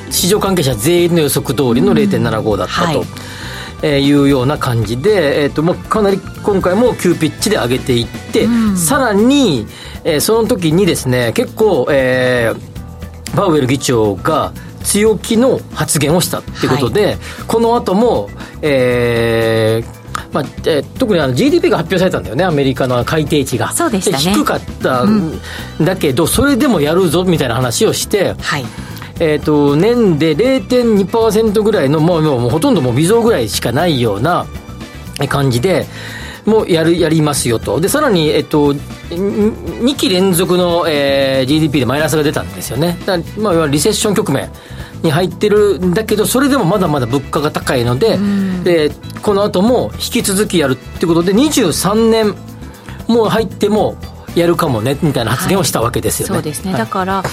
[0.09, 3.01] 市場関係者全員の予測通りの0.75だったと。
[3.01, 3.07] うん
[3.83, 9.67] えー、いうような感じで、えーともうかなり今回も急ピッチで上げていって、うん、さらに、
[10.03, 14.51] えー、その時にですね結構、えー、パウエル議長が
[14.87, 18.29] 強気の発言をしたということで、はい、この後も、
[18.61, 23.71] えーまあえー、特にあの GDP が発表されたんだよね、アメリカの改定値が。
[23.73, 25.39] そうでした、ね、低かったん
[25.81, 28.65] だけど、うん、それでもやるぞみたいな話をして、はい。
[29.19, 34.45] えーと、年で0.2%ぐらいの、もうもうほとんどもう微増ぐらいしかないような
[35.27, 35.85] 感じで、
[36.47, 44.49] もやるやりますよと、でさらに、えっと、2期連続の、えー、GDP でマイナスが出たんですよね、だまあ、リセッション局面
[45.03, 48.17] に入ってるんだけど、それでもまだまだ物価が高いので、
[48.63, 52.33] でこの後も引き続きやるってことで、23年
[53.07, 53.97] もう入っても
[54.35, 56.35] やるかもねみたいな発言をしたわけですよね。
[56.35, 57.23] はい、そうですね、はい、だから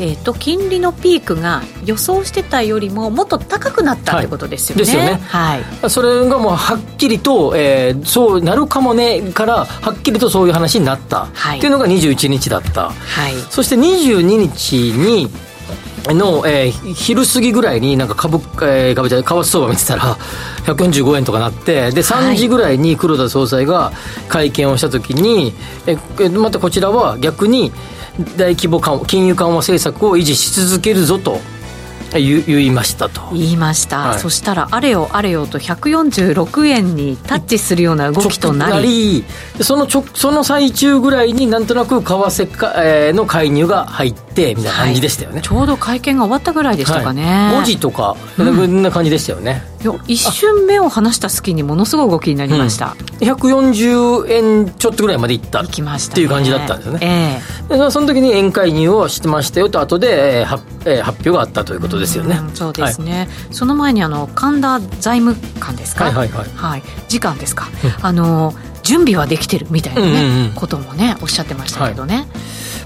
[0.00, 4.84] えーと、金利のピークが予想してたよりももっと高くなったってことですよね。
[4.84, 5.20] ですよね。
[5.26, 15.28] はい、それがもうはっきりと、えー、そうなるかもねからはっきりとそういう話になった、はい、っていうのが21日だった、はい、そして22日に
[16.14, 20.16] の、えー、昼過ぎぐらいになんか株、えー、株じゃ為替相場見てたら
[20.64, 23.92] 145円とかなってで3時ぐらいに黒田総裁が
[24.28, 25.52] 会見をした時に、
[25.86, 27.72] はい、えまたこちらは逆に
[28.36, 31.40] 大規模緩金融緩和政策を維持し続けるぞと
[32.16, 33.20] 言言いましたと。
[33.32, 39.24] 言いました、はい、そしたらあれよあれよと146円にタッチするような動きとなり。
[39.60, 49.62] そのちょその最中ぐらいになんとなく為替か、えー、の介入が入ってみたいな感じでしたよね、はい、ちょうど会見が終わったぐらいでしたかね、はい、5時とか、うん、こんな感じでしたよね。
[50.08, 66.48] 一瞬目を離した隙にものすごい動きになりました、うん、140円ちょっとぐらいまでいったいきました、っていう感じだったんですよね、えー、でその時に円介入をしてましたよと後で、えーはえー、発表があったということですよね、うん、そうですね、はい、その前にあの神田財務官ですか、はいはいはい。
[66.56, 67.68] はい、次官ですか、
[68.02, 72.26] あの準備はできてるみたいなね、うんうん、こともねおっしゃってましたけどね、はい、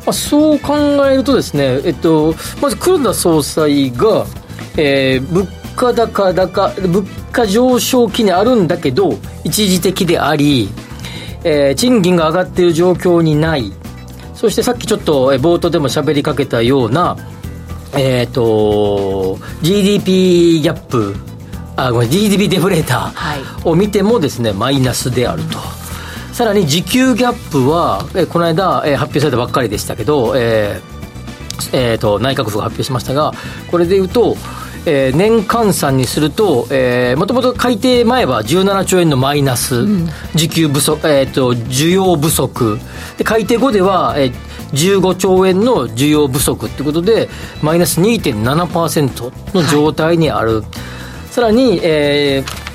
[0.05, 4.27] まあ、そう考えるとですね、えっと、まず黒田総裁が、
[4.77, 10.69] えー、物価高高物価上昇期にあるんだけど一時的であり、
[11.45, 13.73] えー、賃金が上がっている状況にない。
[14.35, 17.17] そしてさっきちょっと冒頭でも喋りかけたような
[17.95, 21.15] えっ、ー、と GDP ギャップ
[21.77, 25.59] あごめん GDP デフレーターを見てもですね、マイナスであると、
[26.43, 33.33] さらに時給ギャップは、えこの間、え発表されたばっかりでしたけど、えーえーと内閣府が発表しましたが
[33.71, 34.37] これでいうと
[34.85, 36.67] えー、年換算にすると、
[37.17, 42.81] もともと改定前は17兆円のマイナス、うん、需給不足、えーと、需要不足。
[43.17, 44.33] で改定後では、えー、
[44.73, 47.29] 15兆円の需要不足ということで
[47.63, 50.65] マイナス2.7%の状態にある、はい、
[51.31, 52.72] さらに、えー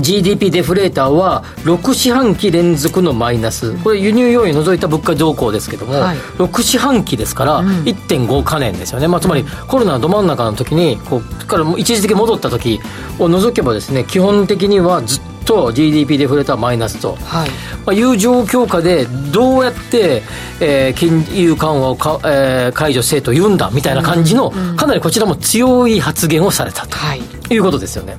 [0.00, 3.72] GDP デフレーターは6四半期連続のマイナス。
[3.82, 12.80] これ輸入要因除いた物価動向ですけども、はい、6四半期ですから1.5か年ですよね、まあ、つまりコロナど真ん中の時にこうから一時的に戻った時
[13.18, 17.50] を除けばですね基本的にはずっと GDP デフレーターマイナスと、はい。
[17.84, 20.22] まあ、いう状況下でどうやって、
[20.60, 28.16] えー、金融緩和をか、えー、解除せえと言うんだみたいな感じの、うんうん、かなりこちらも強い発言をされたと、はい、いうことですよね。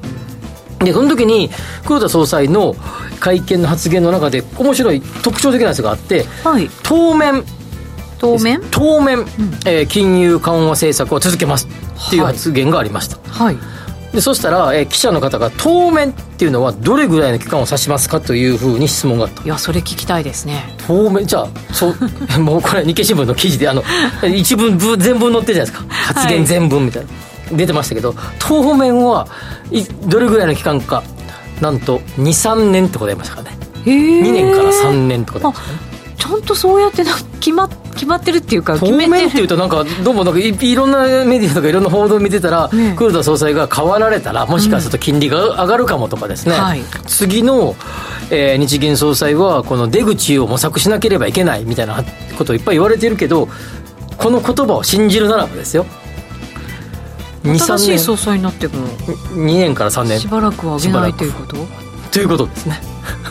[0.85, 1.49] でその時に
[1.85, 2.75] 黒田総裁の
[3.19, 7.43] 会見の発言の中で面白い特徴的なやつがあって、はい、当面
[8.17, 8.61] 当面？
[8.71, 9.25] 当面、うん、
[9.65, 13.57] えー、金融緩和政策を続けますっていう発言がありました、はい、
[14.13, 19.43] でそしたら、えー、記者の方が当面っていうのはどれぐらいの期間を指しますかというふうに質問があった。
[19.43, 20.63] いやそれ聞きたいですね。
[20.87, 21.25] 当面？
[21.25, 21.95] じゃあそう
[22.39, 23.83] もうこれ日経新聞の記事であの
[24.23, 25.85] 一文全文載ってるじゃないですか。
[25.89, 29.27] 発言全文みたいな、はい、出てましたけど当面は
[29.71, 31.03] いどれぐらいの期間か
[31.61, 33.57] なんと23年って答えましたからね。
[33.85, 35.95] 2年から3年って答えましたね。
[36.17, 47.75] ちゃんとそうやってな決ま決まってるっていうか当面っていうとなんかどうもなんかいろんなメディアとかいろんな報道を見てたら、ね、黒田総裁が変わられたらもしかすると金利が上がるかもとかですね、うんはい、次の、
[48.31, 52.03] えー、日銀総裁はこの出口を模索しなければいけないみたいな
[52.37, 53.47] ことをいっぱい言われてるけど
[54.17, 55.85] この言葉を信じるならばですよ
[57.59, 58.87] 新しい総裁になっても。
[58.87, 60.19] 2年から3年。
[60.19, 61.57] しばらくは上げないということ？
[62.11, 62.81] ということですね。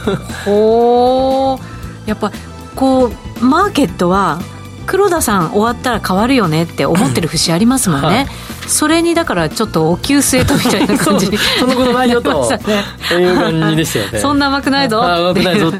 [0.47, 1.59] お
[2.07, 2.31] やっぱ
[2.77, 4.39] こうマーケットは
[4.87, 8.27] 黒田さん終わったら変わるよねって思ってる節ありますもんね、はい、
[8.67, 11.27] それにだからちょっとお給据えたみたいな感じ
[11.59, 12.59] そのことないよと、ね、
[13.17, 14.19] いう感じですよね。
[14.19, 15.03] そんな甘くないぞ。
[15.03, 15.73] 甘くないぞ。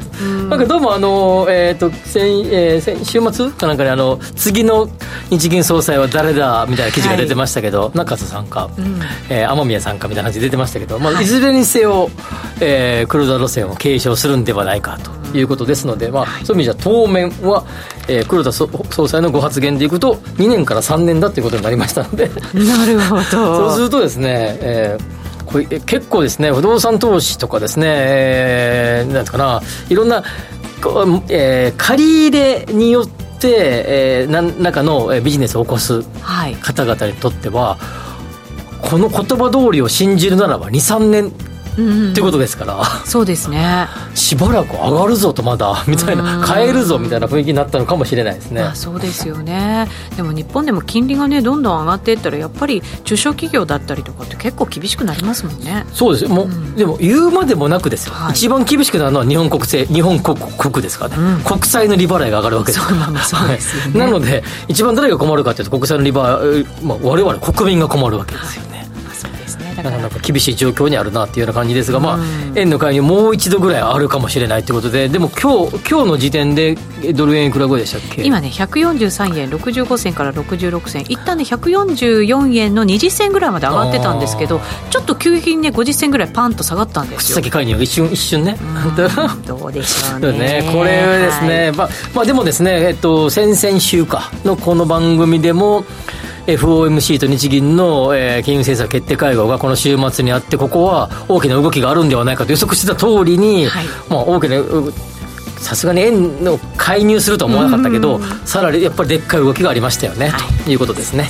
[0.49, 4.87] なんかどうもあの、えーと先えー、先週末かなんかにあの次の
[5.29, 12.09] 日銀総裁は誰だみたいな記事が出てましたけど、はい、中瀬さんか、うん、えー、雨宮さんかみたいな話出てましたけど、まあ、いずれにせよ、
[12.61, 17.65] えー、黒田路線を継承するんではないかということですので、まあ、そういう意味じゃ当面は、
[18.07, 22.29] えー、黒田総裁のご発言でいくと2年から3年だということになりましたので。
[22.53, 23.23] なるほど。
[23.31, 30.23] そうするとですね、えー、これ結構ですね不動産投資とかですね、えー、なんかないろんな、
[31.29, 36.03] えー、借り入れによって、えー、何らかのビジネスを起こす
[36.61, 37.77] 方々にとっては、は
[38.83, 41.31] い、この言葉通りを信じるならば23年
[41.75, 42.83] っていうことですから。
[43.05, 43.87] そうですね。
[44.13, 46.39] しばらく上がるぞとまだみたいな。
[46.45, 49.87] 買えるぞみたいな雰囲気になったのかもしれないですね、あ、そうですよね。
[50.15, 55.85] でも日本でも金利がねどんどん上がっていったらやっぱり中小企業だったりとかって結構厳しくなりますもんね。
[55.93, 62.87] そうですもう、うん、でも言うまでもなくですよ、はい、一番厳しくなるのは日本国政日本国国ですからね、うん、国債の利払いが上がるわけです。
[62.87, 68.74] そうなんですね、はい、なので一番誰が困るかというと国債の利払い、まあ、我々国民が困るわけですよね、
[69.77, 72.19] なかなか厳しい状況にあるなっていうような感じですが、まあ、
[72.55, 76.75] 円の介入もう一度ぐらいあるかもしれないということで、でも今日今日の時点で
[77.13, 78.23] ドル円いくらぐらいでしたっけ？
[78.23, 87.35] 今ね、143円65銭から66銭、一旦ね、144円の20銭ぐらいまで上がってたんですけど、ちょっと急激にね、50銭ぐらいパンと下がったんですよ。
[87.35, 88.57] 先介入一瞬、一瞬ね。
[89.45, 90.31] どうでしょうね。
[90.63, 95.85] ねこれですね、はい、まあ、まあ、でもですね、えっと、先々週かのこの番組でも、
[96.47, 104.57] FOMC と日銀の、えー、金融政策決定会合がこの週末にあって、ここは大きな動きがあるんではないかと予測してた通りに、はい、まあ、大きな
[105.57, 111.29] さすがに円の介入するとは思わなかったけど、さらにやっぱりでっかい動きがありましたよね、はい、ということですね。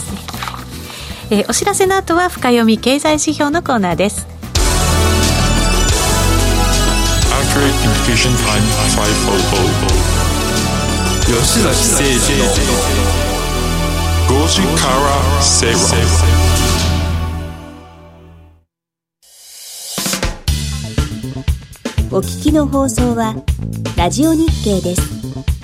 [1.32, 4.28] えー、お知らせの後は深読み経済指標のコーナーです。
[11.26, 13.25] 吉崎誠二の
[14.28, 15.78] 5時から正論
[22.12, 23.36] お聞きの放送は
[23.96, 25.55] ラジオ日経です。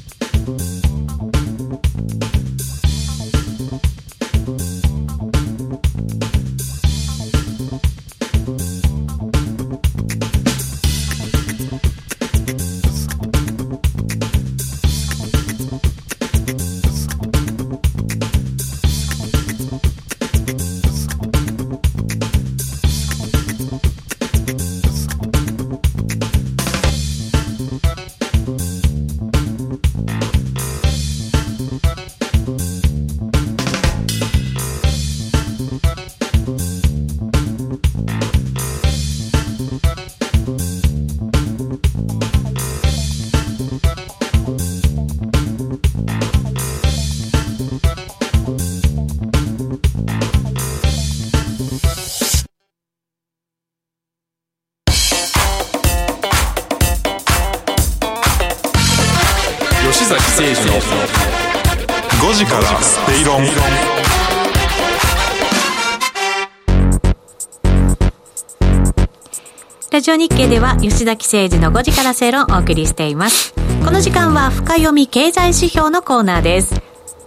[70.42, 73.54] ラジオ日経では吉崎誠二の5時から正論をお送りしています。
[73.86, 76.82] この時間は深読み経済指標のコーナーです。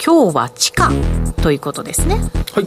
[0.05, 0.91] 今日は地価
[1.41, 2.17] ということですね。
[2.17, 2.67] はい。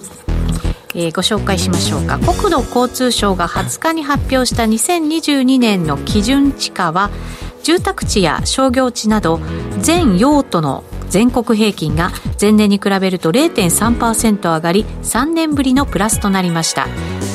[0.95, 7.09] えー、ご紹介しましょうか国土交通省が20日に発表した2022年の基準地価は
[7.63, 9.41] 住宅地や商業地など
[9.79, 16.87] 全用途の全国平均が前年に比べると0.3%上がり3年ぶりのプラスとなりました。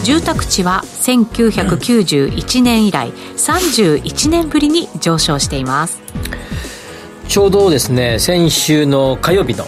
[0.04, 6.00] 住宅地は1991年以来31年ぶりに上昇しています。
[7.28, 9.64] ちょうどですね先週の火曜日の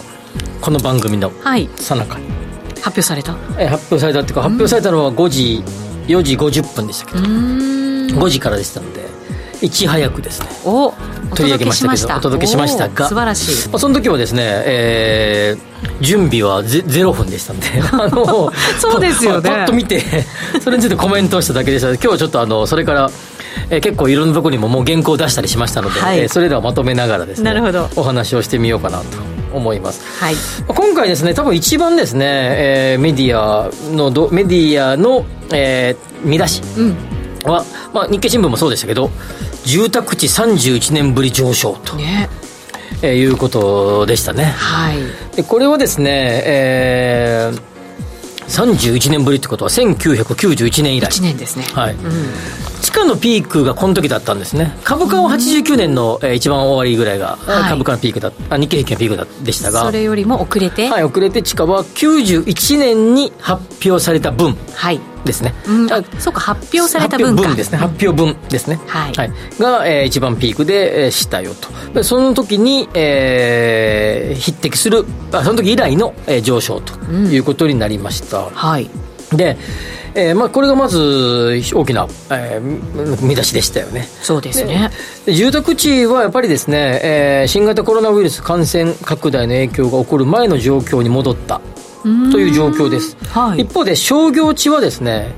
[0.61, 1.31] この番組の
[1.77, 2.27] さなかに、
[2.75, 3.35] 発表された？
[3.57, 5.63] え発表されたっていうか発表されたのは5時
[6.07, 7.13] 4時50分でしたけ？
[7.13, 9.14] ど5時からでしたので
[9.65, 10.47] いち早くですね。
[10.63, 10.93] お
[11.31, 19.49] 取り上げましたけどお届けしましたが素晴らしい、まあ、その時はですね、えー、準備はゼゼロ分でしたんで あのそうですよね。
[19.49, 20.03] パッと見て
[20.61, 21.89] それについてコメントをしただけでした。
[21.89, 23.09] 今日はちょっとあのそれから
[23.69, 27.89] えー、結構いろんなところにももう原稿を出したりしましたので、はい、えー、それではまとめながらですねなるほど。
[27.95, 29.05] お話をしてみようかなと
[29.55, 30.35] 思います、はい、
[30.67, 36.61] 今回ですね多分一番ですね、えー、メディアのどメディアの、えー、見出し
[37.43, 39.09] は、うん、まあ、日経新聞もそうでしたけど
[39.65, 41.95] 住宅地31年ぶり上昇と。
[41.95, 42.29] ね
[43.01, 44.45] えー、いうことでしたね。
[44.45, 45.35] はい。
[45.35, 47.61] で、これはですね、えー、
[48.47, 51.09] 31年ぶりってことは1991年以来。
[51.09, 51.65] 1年ですね。
[51.73, 51.93] はい。
[51.95, 54.77] うん地価のピークがこの時だったんですね。
[54.83, 59.85] 株価は89年の、えー、一番終わりぐらいが、はい、株価のピークだあ日経平均のピークだでしたが。
[59.85, 60.87] それよりも遅れて？
[60.87, 65.01] はい遅れて地価は91年に発表された分はい。
[65.25, 67.79] ですね、うん、あそうか発表された分分ですね。
[67.79, 72.03] 発表分ですね、はい、はい、が、えー、一番ピークで、えー、したよと。
[72.03, 78.91] その時に、えー、匹敵するあその時以来の、えー、上昇ということになりました、うん、はい。
[79.31, 79.57] で
[80.17, 84.07] えーまあ、これがまず大きな、えー、見出しでしたよね。
[84.21, 84.89] そうですね
[85.27, 91.59] 住宅地はやっぱりですね、えー、新型コロナウイルス感染拡大の影響が起こる前の状況に戻った
[92.31, 93.17] という状況です。
[93.27, 95.33] はい、一方で商業地はですね、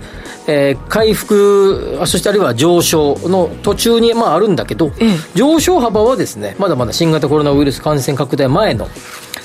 [0.47, 8.87] えー、回復、そしてあるいは上昇の途中に、まあ、あるんだけど、ええ、上昇幅はですね、まだまだ新型コロナウイルス感染拡大前の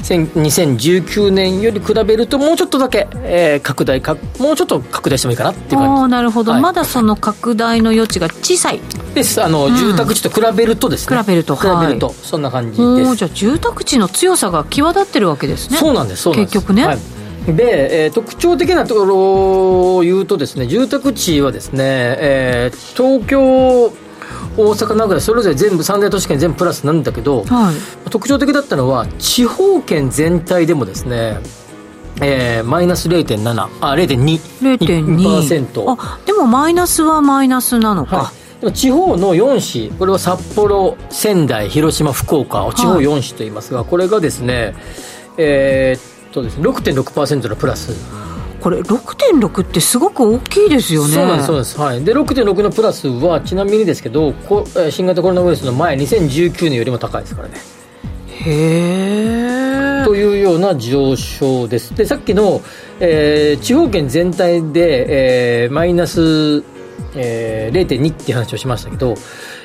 [0.02, 6.10] 2019年より比べるともうちょっとだけ、えー、拡大かもうちょっと拡大してもいいかなっていう感じ。
[6.10, 8.80] なるほど、はい、まだその拡大の余地が小さい。
[9.14, 9.42] です。
[9.42, 11.18] あの、うん、住宅地と比べるとですね。
[11.18, 11.54] 比べると。
[11.56, 13.16] 比べると、はい、そんな感じです。
[13.16, 15.76] じゃあ住宅地の強さが際立ってるわけですね。
[15.76, 16.30] そうなんです。
[16.30, 16.98] 結局ね、はい
[17.46, 21.78] で、えー、特徴的なところを言うとですね住宅地はですね、
[22.20, 23.92] えー、東京
[24.56, 31.38] 大阪名古屋それぞれ全部三大都市圏全部プラスなんだけど、はい、特徴的だったのは地方圏全体でもですね
[32.20, 38.30] えー、マイナス0.7あ0.2%あでもマイナスはマイナスなのか、
[38.60, 44.74] はい、地方の4市これは札幌仙台広島福岡地方4市と言いますが、はい、これがですね
[45.38, 46.64] えー、っとですね。
[46.64, 47.92] 6.6%のプラス。
[48.60, 51.14] これ6.6ってすごく大きいですよね。
[51.14, 57.54] そうなんですそうです、はい、で6.6のプラスはちなみにですけどこ新型コロナウイルスの前2019年よりも高いですからね。
[58.28, 61.94] へえというような上昇です。
[61.96, 62.60] でさっきの、
[63.00, 66.62] えー、地方圏全体で、えー、マイナス
[67.14, 69.14] えー、0.2っていう話をしましたけど、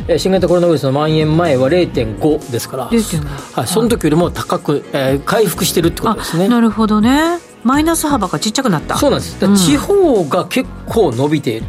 [0.08, 6.48] えー、新型コロナウイルスの蔓延前は0.5ですから、はい、その時よりも高く、えー、回復してるってことですね。
[6.48, 7.40] なるほどね。
[7.64, 8.98] マイナス幅がちっちゃくなった。
[8.98, 11.66] そうなんです、うん、地方が結構伸びている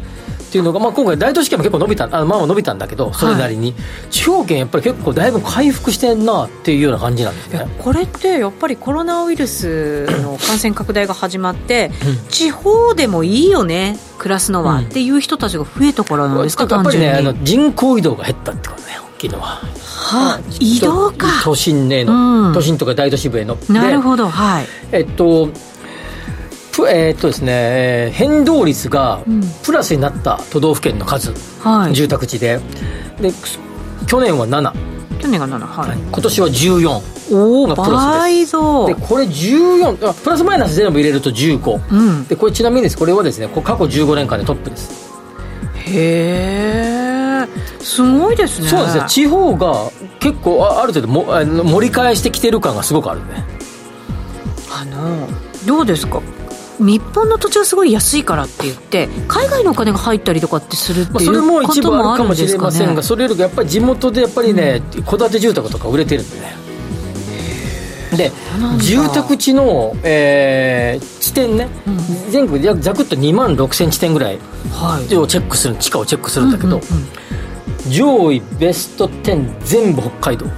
[0.49, 7.67] っていうのが、まあ、今回大都市圏も結構伸びたあまあ伸びたんだけどそれなりに、はい、地方圏やっぱり結構だいぶ回復してんなっていうような感じなんですね。
[7.79, 19.61] これってやっぱりコロナウイルスの感染拡大が始まって、うん、地方でもいいよね暮らすのは、うん、っていう人たちが増えたからなんですかやっぱりねあの人口移動が減ったってことね大きいのは。
[20.09, 21.27] はあ、移動か。
[21.45, 23.59] 都心への、うん、都心とか大都市部への。
[23.69, 24.67] なるほどはい。
[24.93, 25.51] えっと
[26.87, 29.21] えー、っとですね、変動率が
[29.65, 32.61] プラスになった都道府県の数、はい、住宅地で。
[33.21, 33.33] で
[34.07, 34.73] 去年は7
[35.19, 38.87] 去年が7、はい、今年は14おお倍増。
[38.87, 42.97] でこれ14あプラスマイナス全部入れると15、うん、でこれちなみにです。
[42.97, 45.11] これはですね過去15年間でトップです。
[45.75, 47.49] へえ
[47.81, 48.69] すごいですね。
[48.69, 51.25] そうですね地方が結構あある程度も
[51.65, 53.45] 盛り返してきてる感がすごくあるね。
[54.71, 55.29] あの
[55.67, 56.23] どうですか？
[56.79, 66.69] 日本の土地はすごい安いからって言って海外のお金が入ったりとかってするっていうこともあるんですか、ね、それも一部あるかもしれませんがそれよりやっぱり地元でやっぱりね戸、うん、建て住宅とか売れてるんでね。
[68.17, 68.33] で
[68.79, 76.81] 住宅地の、えー、地点ね、うん、全国でざくっと2万6000地点ぐらいをチェックする、地価をチェックするんだけど、
[77.91, 80.47] 上位ベスト10全部北海道。
[80.47, 80.51] へ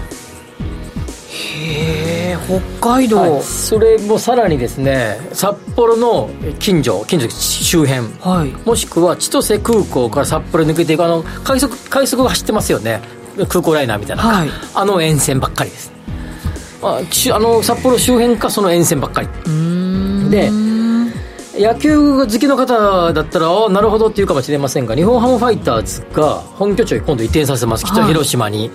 [2.06, 2.09] え
[2.46, 13.00] 北海道、はい、それもさらにですね札幌の近所近所周辺、はい、もしくは千歳空港から札幌抜けていくあの快速快速が走ってますよね。
[13.48, 15.92] 空港ライナーみたいな、はい、あの沿線ばっかりです。
[16.82, 19.28] ああの札幌周辺かその沿線ばっかり。
[20.30, 20.50] で
[21.58, 27.84] 野球好きの方だったらああなるほどっていうかもしれませんが日本ハムファイターズが本拠地を今度移転させます。
[27.84, 28.70] 北広島に、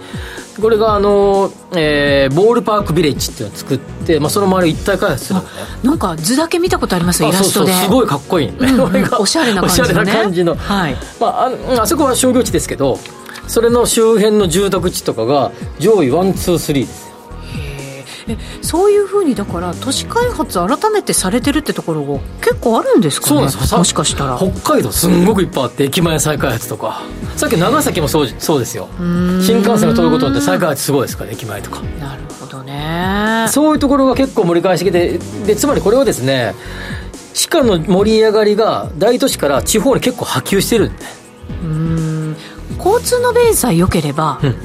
[0.62, 5.40] これがあの、えー、ボールパークビレッジっていうのを作って、まあ、その周り一体開発する
[5.84, 7.24] なんか図だけ見たことあります？
[7.24, 7.72] よイラストで。
[7.74, 10.96] すごいかっこいい、ね、うんうん、おしゃれな感じの、ね、おしゃれな感じの、はい。
[11.20, 13.00] まあ、ああそこは商業地ですけど
[13.48, 17.05] それの周辺の住宅地とかが上位 one two three です
[18.28, 24.38] えそういうふうにだから都市開発改めてされてるってところが結構あるんですかねそうなんですもしかしたら。
[24.38, 27.02] 北海道すんごくいっぱいあって駅前再開発とか。
[27.36, 28.88] さっき長崎もそうそうですよ。
[28.98, 31.82] 新幹線が通ることって再開発すごいですから駅前とか。
[32.00, 33.48] なるほどね。
[33.50, 36.56] そういうところが結構盛り返してきてでつまりこれはですね
[37.34, 41.06] 地下の盛り上がりが大都市から地方に結構波及してるんで。
[41.64, 42.36] うん。
[42.78, 44.56] 交通の便さえ良ければ、うん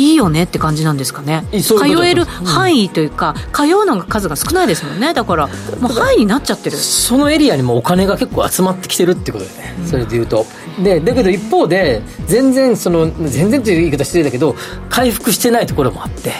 [0.00, 1.44] いいよねって感じなんですかね。
[1.62, 1.74] 通
[2.06, 5.12] える範囲というか、通うのが数が少ないですもんね。
[5.12, 6.76] だからもう範囲になっちゃってる。
[6.76, 10.46] そのエリアにもお金が結構集まってきてるってことでね、うん、それでいうと。
[10.82, 14.56] でだけど一方で全然その全然という言い方失礼だけど
[14.88, 16.32] 回復してないところもあって、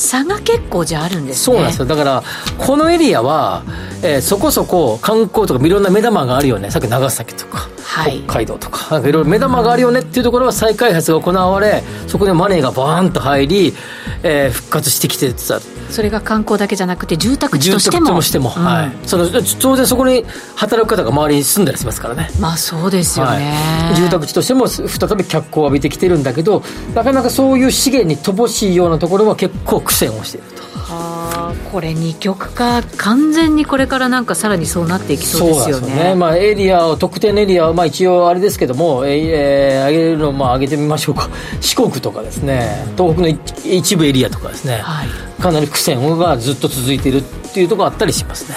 [0.00, 1.54] 差が結構じゃあるんですね。
[1.56, 1.84] そうなんですよ。
[1.84, 2.22] だから
[2.58, 3.62] このエリアは、
[4.02, 6.70] えー、そこそこ観光とかいろんな目玉があるよね。
[6.70, 8.94] さっき長崎とか、はい、北海道とか。
[8.94, 13.74] なんかいろいろ目玉があるよねっていうところは再開発が行われそこでマネーがバーンと入り、
[14.22, 15.60] えー、復活してきてた。
[15.90, 18.06] それが観光だけじゃなくて住宅地としても。
[18.06, 19.26] 住宅地としても、うん、はい、その
[19.60, 20.24] 当然そこに
[20.54, 22.30] 働く方が周りに住んだりしますからね。
[22.40, 23.52] まあそうですよね、
[23.90, 26.62] はい、住宅地としても再び脚光を浴びてきてるんだけど
[26.94, 30.62] なかなかそういう資源に乏しいようなところは結構苦戦をしていると。
[30.92, 32.82] あこれ二極化。
[32.96, 35.94] 完全にこれからなんかさらにそうなっていきそうですよね。
[36.10, 41.28] ね、まあ、エリアを特定のエリアは、まあ、一応あれですけども、えー、上げるのまあ上げてみましょうか。
[41.60, 42.86] 四国とかですね。
[42.96, 43.28] 東北の
[43.64, 48.56] 一部エリアとかですね、はい、かなり苦戦がずっと続いているっていうところあったりしますね。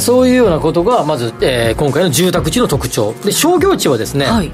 [0.00, 3.12] そういうようなことがまず、えー、今回の住宅地の特徴。
[3.24, 4.52] で商業地はですね、はい。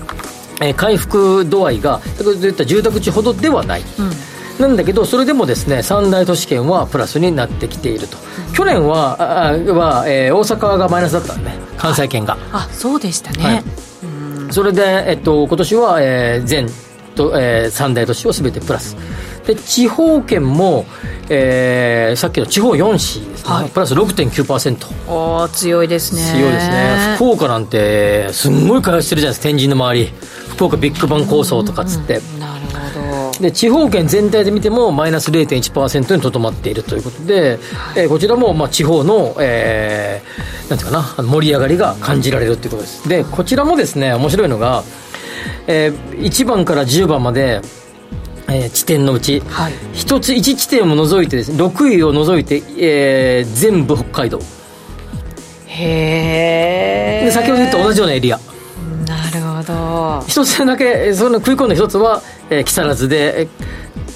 [0.62, 4.10] えー、回復度合いが先ほど言った住宅地ほどではない、うん
[4.58, 8.16] なんだけど、それでもですね三大都市圏はプラスになってきていると、
[8.48, 12.38] うん、去年はあは、えー、大阪がマイナスだったんでね、関西圏が。
[12.52, 13.52] あそうでしたね、は
[14.50, 16.68] い、それで、えっと今年は、えー、全
[17.14, 18.96] と、えー、三大都市をすべてプラス。
[19.46, 20.86] で地方圏も、
[21.28, 26.22] えー、さっきの地方4市ですね、はい、プラス6.9%おお強いですね。
[26.22, 27.14] 強いですね。
[27.16, 29.48] 福岡なんてすんごい開発してるじゃないですか。
[29.48, 30.12] 天神の周り。
[30.56, 32.66] 福岡ビッグバン構想とかっつって、なる
[33.42, 37.58] で地方圏全体で見てもマイナス0.1%にとどまっているということで、
[37.96, 43.08] えー、こちらもまあ地方の、えー、なんていうかな盛り上がりが感じられるということです。
[43.08, 44.84] でこちらもですね面白いのが、
[45.66, 47.60] えー、1番から10番まで
[48.48, 54.40] えー、地点のうち、はい、1つ1地点を除いてですね6位を除いて、えー、全部北海道。
[55.66, 58.38] へえ先ほど言った同じようなエリア
[59.66, 60.24] ど。
[60.26, 63.48] 一つだけその食い込んだ一つは、えー、木更津で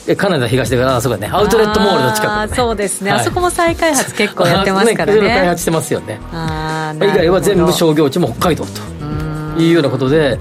[0.07, 1.29] えカナダ東であそこね。
[1.31, 5.21] アウトレットモールの近く、ね、あそうですね、はい、あそこも再開発結構やってますからね。
[5.23, 5.29] ね。
[5.29, 6.21] 開発してますよね。
[6.33, 10.39] あ以外は全部商業地も北海道というようなことで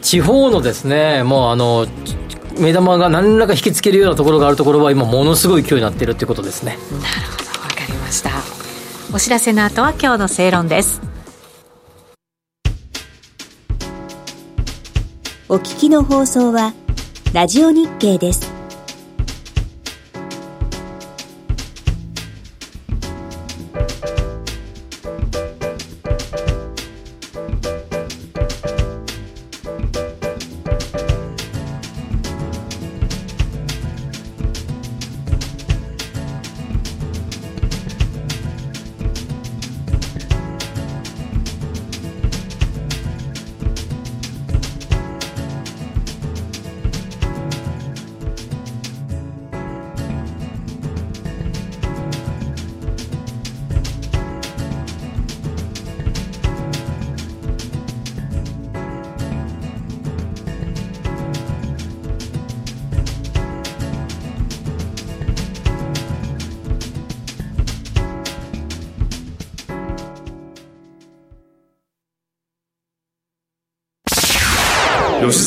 [0.00, 1.86] 地方のですねもうあの
[2.58, 6.78] 目玉が何らか引きつけるようなところがあるところは今ものすごい勢いになっているということですね。
[6.92, 7.44] なるほど。
[7.68, 8.30] 分かりました。
[9.12, 11.09] お知らせの後は今日の正論です
[15.52, 16.74] お聞きの放送は、
[17.32, 18.59] ラジオ日経です。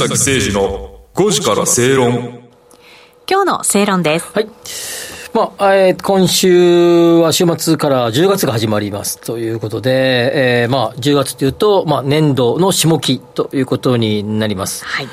[0.08, 2.44] 崎誠二の5時から正論。
[3.30, 4.26] 今日の正論です。
[4.34, 4.50] はい。
[5.34, 14.86] まあ、えー、今週は週末から10月が始まりますということで、えー、まあ、10月というと、まあ、年度の下期ということになります。
[14.86, 15.08] はい。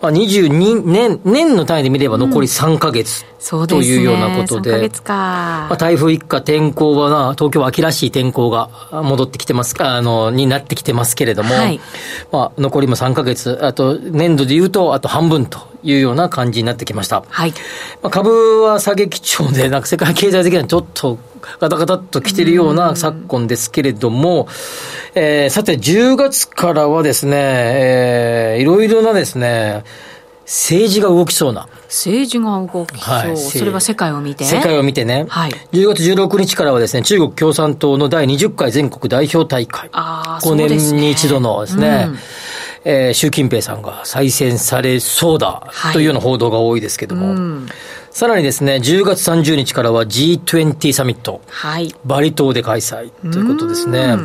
[0.00, 4.72] まあ、22年、年の単位で見れば残り3か月、うん、というようなことで。
[4.72, 11.80] でね、かまあ、台風一過天候はな、東京は秋らしい天候が戻ってきてますか、あの、になってきてますけれども、はい、
[12.32, 17.24] まあ、残りも3か月、あと、年度で言うと、あと半分というような感じになってきました。
[17.28, 17.52] はい。
[18.02, 21.18] まあ、株は下げ基調で、なんか世界経済的にはちょっと
[21.60, 24.48] ガタガタっと来てるような昨今ですけれども、
[25.14, 29.84] えー、さて、10月からはですね、えー、いろいろなですね、
[30.44, 31.68] 政治が動きそうな。
[31.84, 33.14] 政治が動きそう。
[33.14, 35.26] はい、それは世界を見て世界を見てね。
[35.28, 35.52] はい。
[35.72, 39.88] 10月16日からはですね、中国共産党の第20回全国代表大会。
[39.92, 42.18] ああ、5年に一度のですね、うん
[42.84, 47.68] えー、習近平さんが再選されそうだというような報道が多いですけども、はいうん、
[48.10, 53.10] さらにですね、10月30日からは G20 サミット、はい、バリ島で開催。
[53.32, 54.16] ということですね。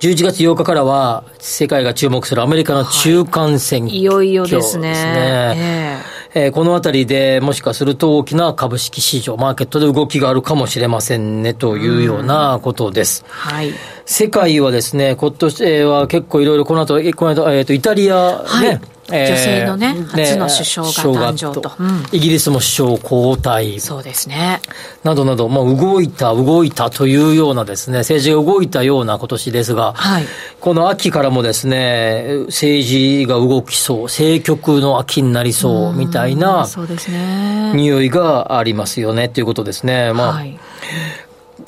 [0.00, 4.92] 11月8日からは、世界が注目するアメリカの中間選挙、はい、いよいよですね。
[5.56, 6.11] えー、
[6.52, 13.24] このあたりでもしかすると大きな株式市場、マーケットで動きがあるかもしれませんねというようなことです。
[13.28, 13.72] はい。
[14.06, 21.72] 世界はですね、今年は結構いろいろこの後、この後、えっ、ー、と、イタリアね、はいえー、女性のね、初の首相が誕生と。
[21.78, 23.80] うん、イギリスも首相交代。
[23.80, 24.60] そうですね。
[25.02, 30.24] などなど、まあ、動いた、動いたというようなですね、政治が動いたような今年ですが、はい、
[30.60, 37.72] この秋からもですね、政治が動きそう、政局の秋になりそう、みたいな、そうですね。
[37.74, 40.12] 匂いがありますよね、ということですね。
[40.12, 40.58] まあ、はい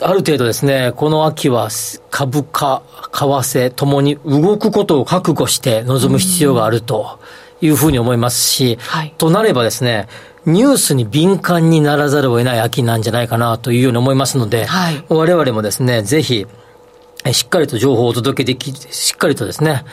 [0.01, 1.69] ある程度ですね、この秋は
[2.11, 2.83] 株価、
[3.13, 7.19] 為替ともに動くことを覚悟して臨む必要があると
[7.61, 10.09] いうふうに思いますし、はい、となればですね、
[10.47, 16.47] ニュースに敏感にならざるを得ない秋なんじゃないかなというように思いますので、はい、我々もですね、ぜひ、
[17.33, 19.85] しっかりと情報をお届けでき、しっかりとですね、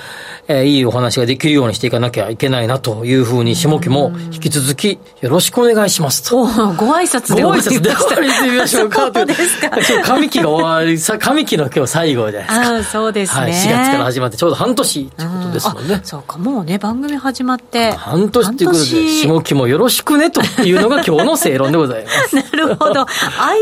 [0.47, 6.39] えー、いいお話ができるようにしていかなきゃいけないなというふうに、下期も引き続きよろしくお願いしますと。
[6.39, 6.47] ご
[6.93, 9.11] 挨拶でご挨拶で終わりましょうか。
[9.13, 10.17] そうですか。
[10.17, 12.75] 上期が終わり、上期の今日最後じゃないですか。
[12.75, 13.41] あそうですね。
[13.41, 16.01] はい、4月から始まってちょうど半年ってことですもんね。
[16.03, 17.91] そうか、もうね、番組始まって。
[17.91, 22.35] 半年っていうことで、下期もよろしくねというのが今日の正論でございます。
[22.35, 23.03] なるほど。
[23.03, 23.07] 挨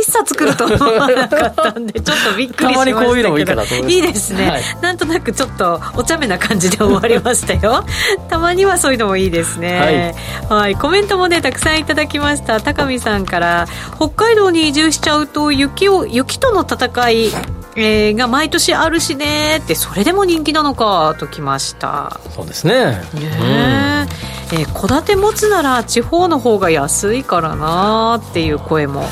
[0.08, 2.98] 拶来ると思わなかったんで、ちょっとびっくりしましたけど。
[3.00, 3.96] たまにこういうのもいいかなと思います。
[3.96, 7.86] いいですね、はい、なんとなくちょっとお茶目な感じで終わりましたよ。
[8.30, 10.16] たまにはそういうのもいいですね、
[10.50, 12.60] はい、はい、コメントもねたくさんいただきました。
[12.62, 17.32] 高見さんから北海道に移住しちゃうと雪を雪との戦い
[17.76, 22.20] えー、が毎年あるしねってそれでも人気なのかときました。
[22.36, 23.02] そうですね。
[23.14, 24.08] ね
[24.52, 29.06] え戸、建て持つなら地方の方が安いからなっていう声も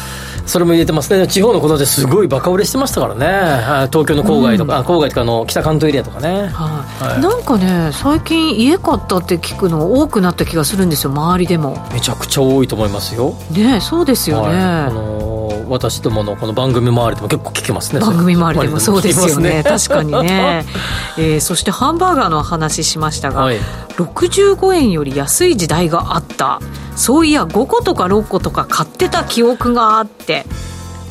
[0.48, 1.28] それも入れてますね。
[1.28, 3.88] 地方のことですごいバカ売れしてましたからね。
[3.91, 11.86] 東京の郊外とか、うん、郊外とかの北関東エリアとかね、はい、なんかね最近家買ったって聞くの多くなった気がするんですよ周りでも。
[11.91, 13.36] めちゃくちゃ多いと思いますよ。
[13.52, 18.00] ねそうですよね、はい、あの私どものこの番組周りでも結構聞きますね。
[18.00, 19.64] 番組周りでもそうですよね。
[19.64, 20.66] 確かにね、
[21.20, 23.60] えー、そしてハンバーガーの話しましたが、はい、
[23.98, 26.62] 65円より安い時代があった
[26.98, 30.45] そういや5個とか6個とか買ってた記憶があって。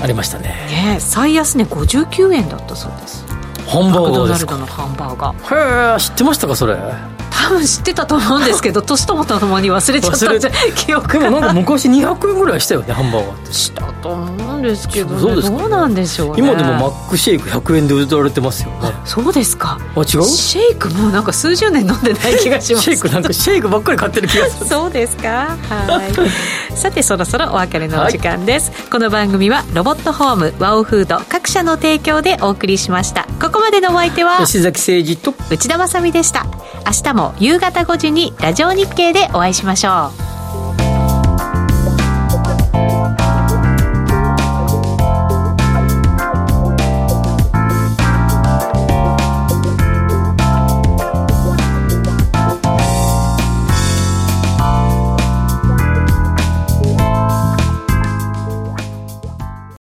[0.02, 0.48] ありましたね。
[0.68, 3.24] ね最安値59円だったそうです。
[3.66, 4.56] ハンバーガーですか。
[4.56, 5.92] マクドナルドのハンバーガー。
[5.92, 6.76] へえ知ってましたかそれ
[7.30, 11.30] 多分知ってたと思うんですけど 年ともともに忘れちゃったんじゃ記憶が。
[11.30, 13.52] なんか昔200円ぐらいしたよねハンバーガーって。
[13.52, 18.70] したと思うんですけど、ね、そうですどうなんでしょう、ね、今でもマックシェイク100円で売られてますよ。
[18.82, 19.78] ねそうですか。
[19.94, 20.24] あ違う？
[20.24, 22.84] シェイクもうなんか数十年飲んでない気がします。
[22.84, 24.66] シェイクなんかシェイクばっかり買ってる気がする。
[24.66, 25.56] そうですか。
[25.68, 26.02] は
[26.72, 26.76] い。
[26.76, 33.26] さてそろそろお別れのお時間です、はい、この番組はロボットホームワオフード各社の提供でお送りしました。
[33.40, 35.34] ここまでのお相手は吉崎誠二と。
[35.50, 36.46] 内田まさでした。
[36.86, 40.35] 明日も夕方5時にラジオ日経でお会いしましょう。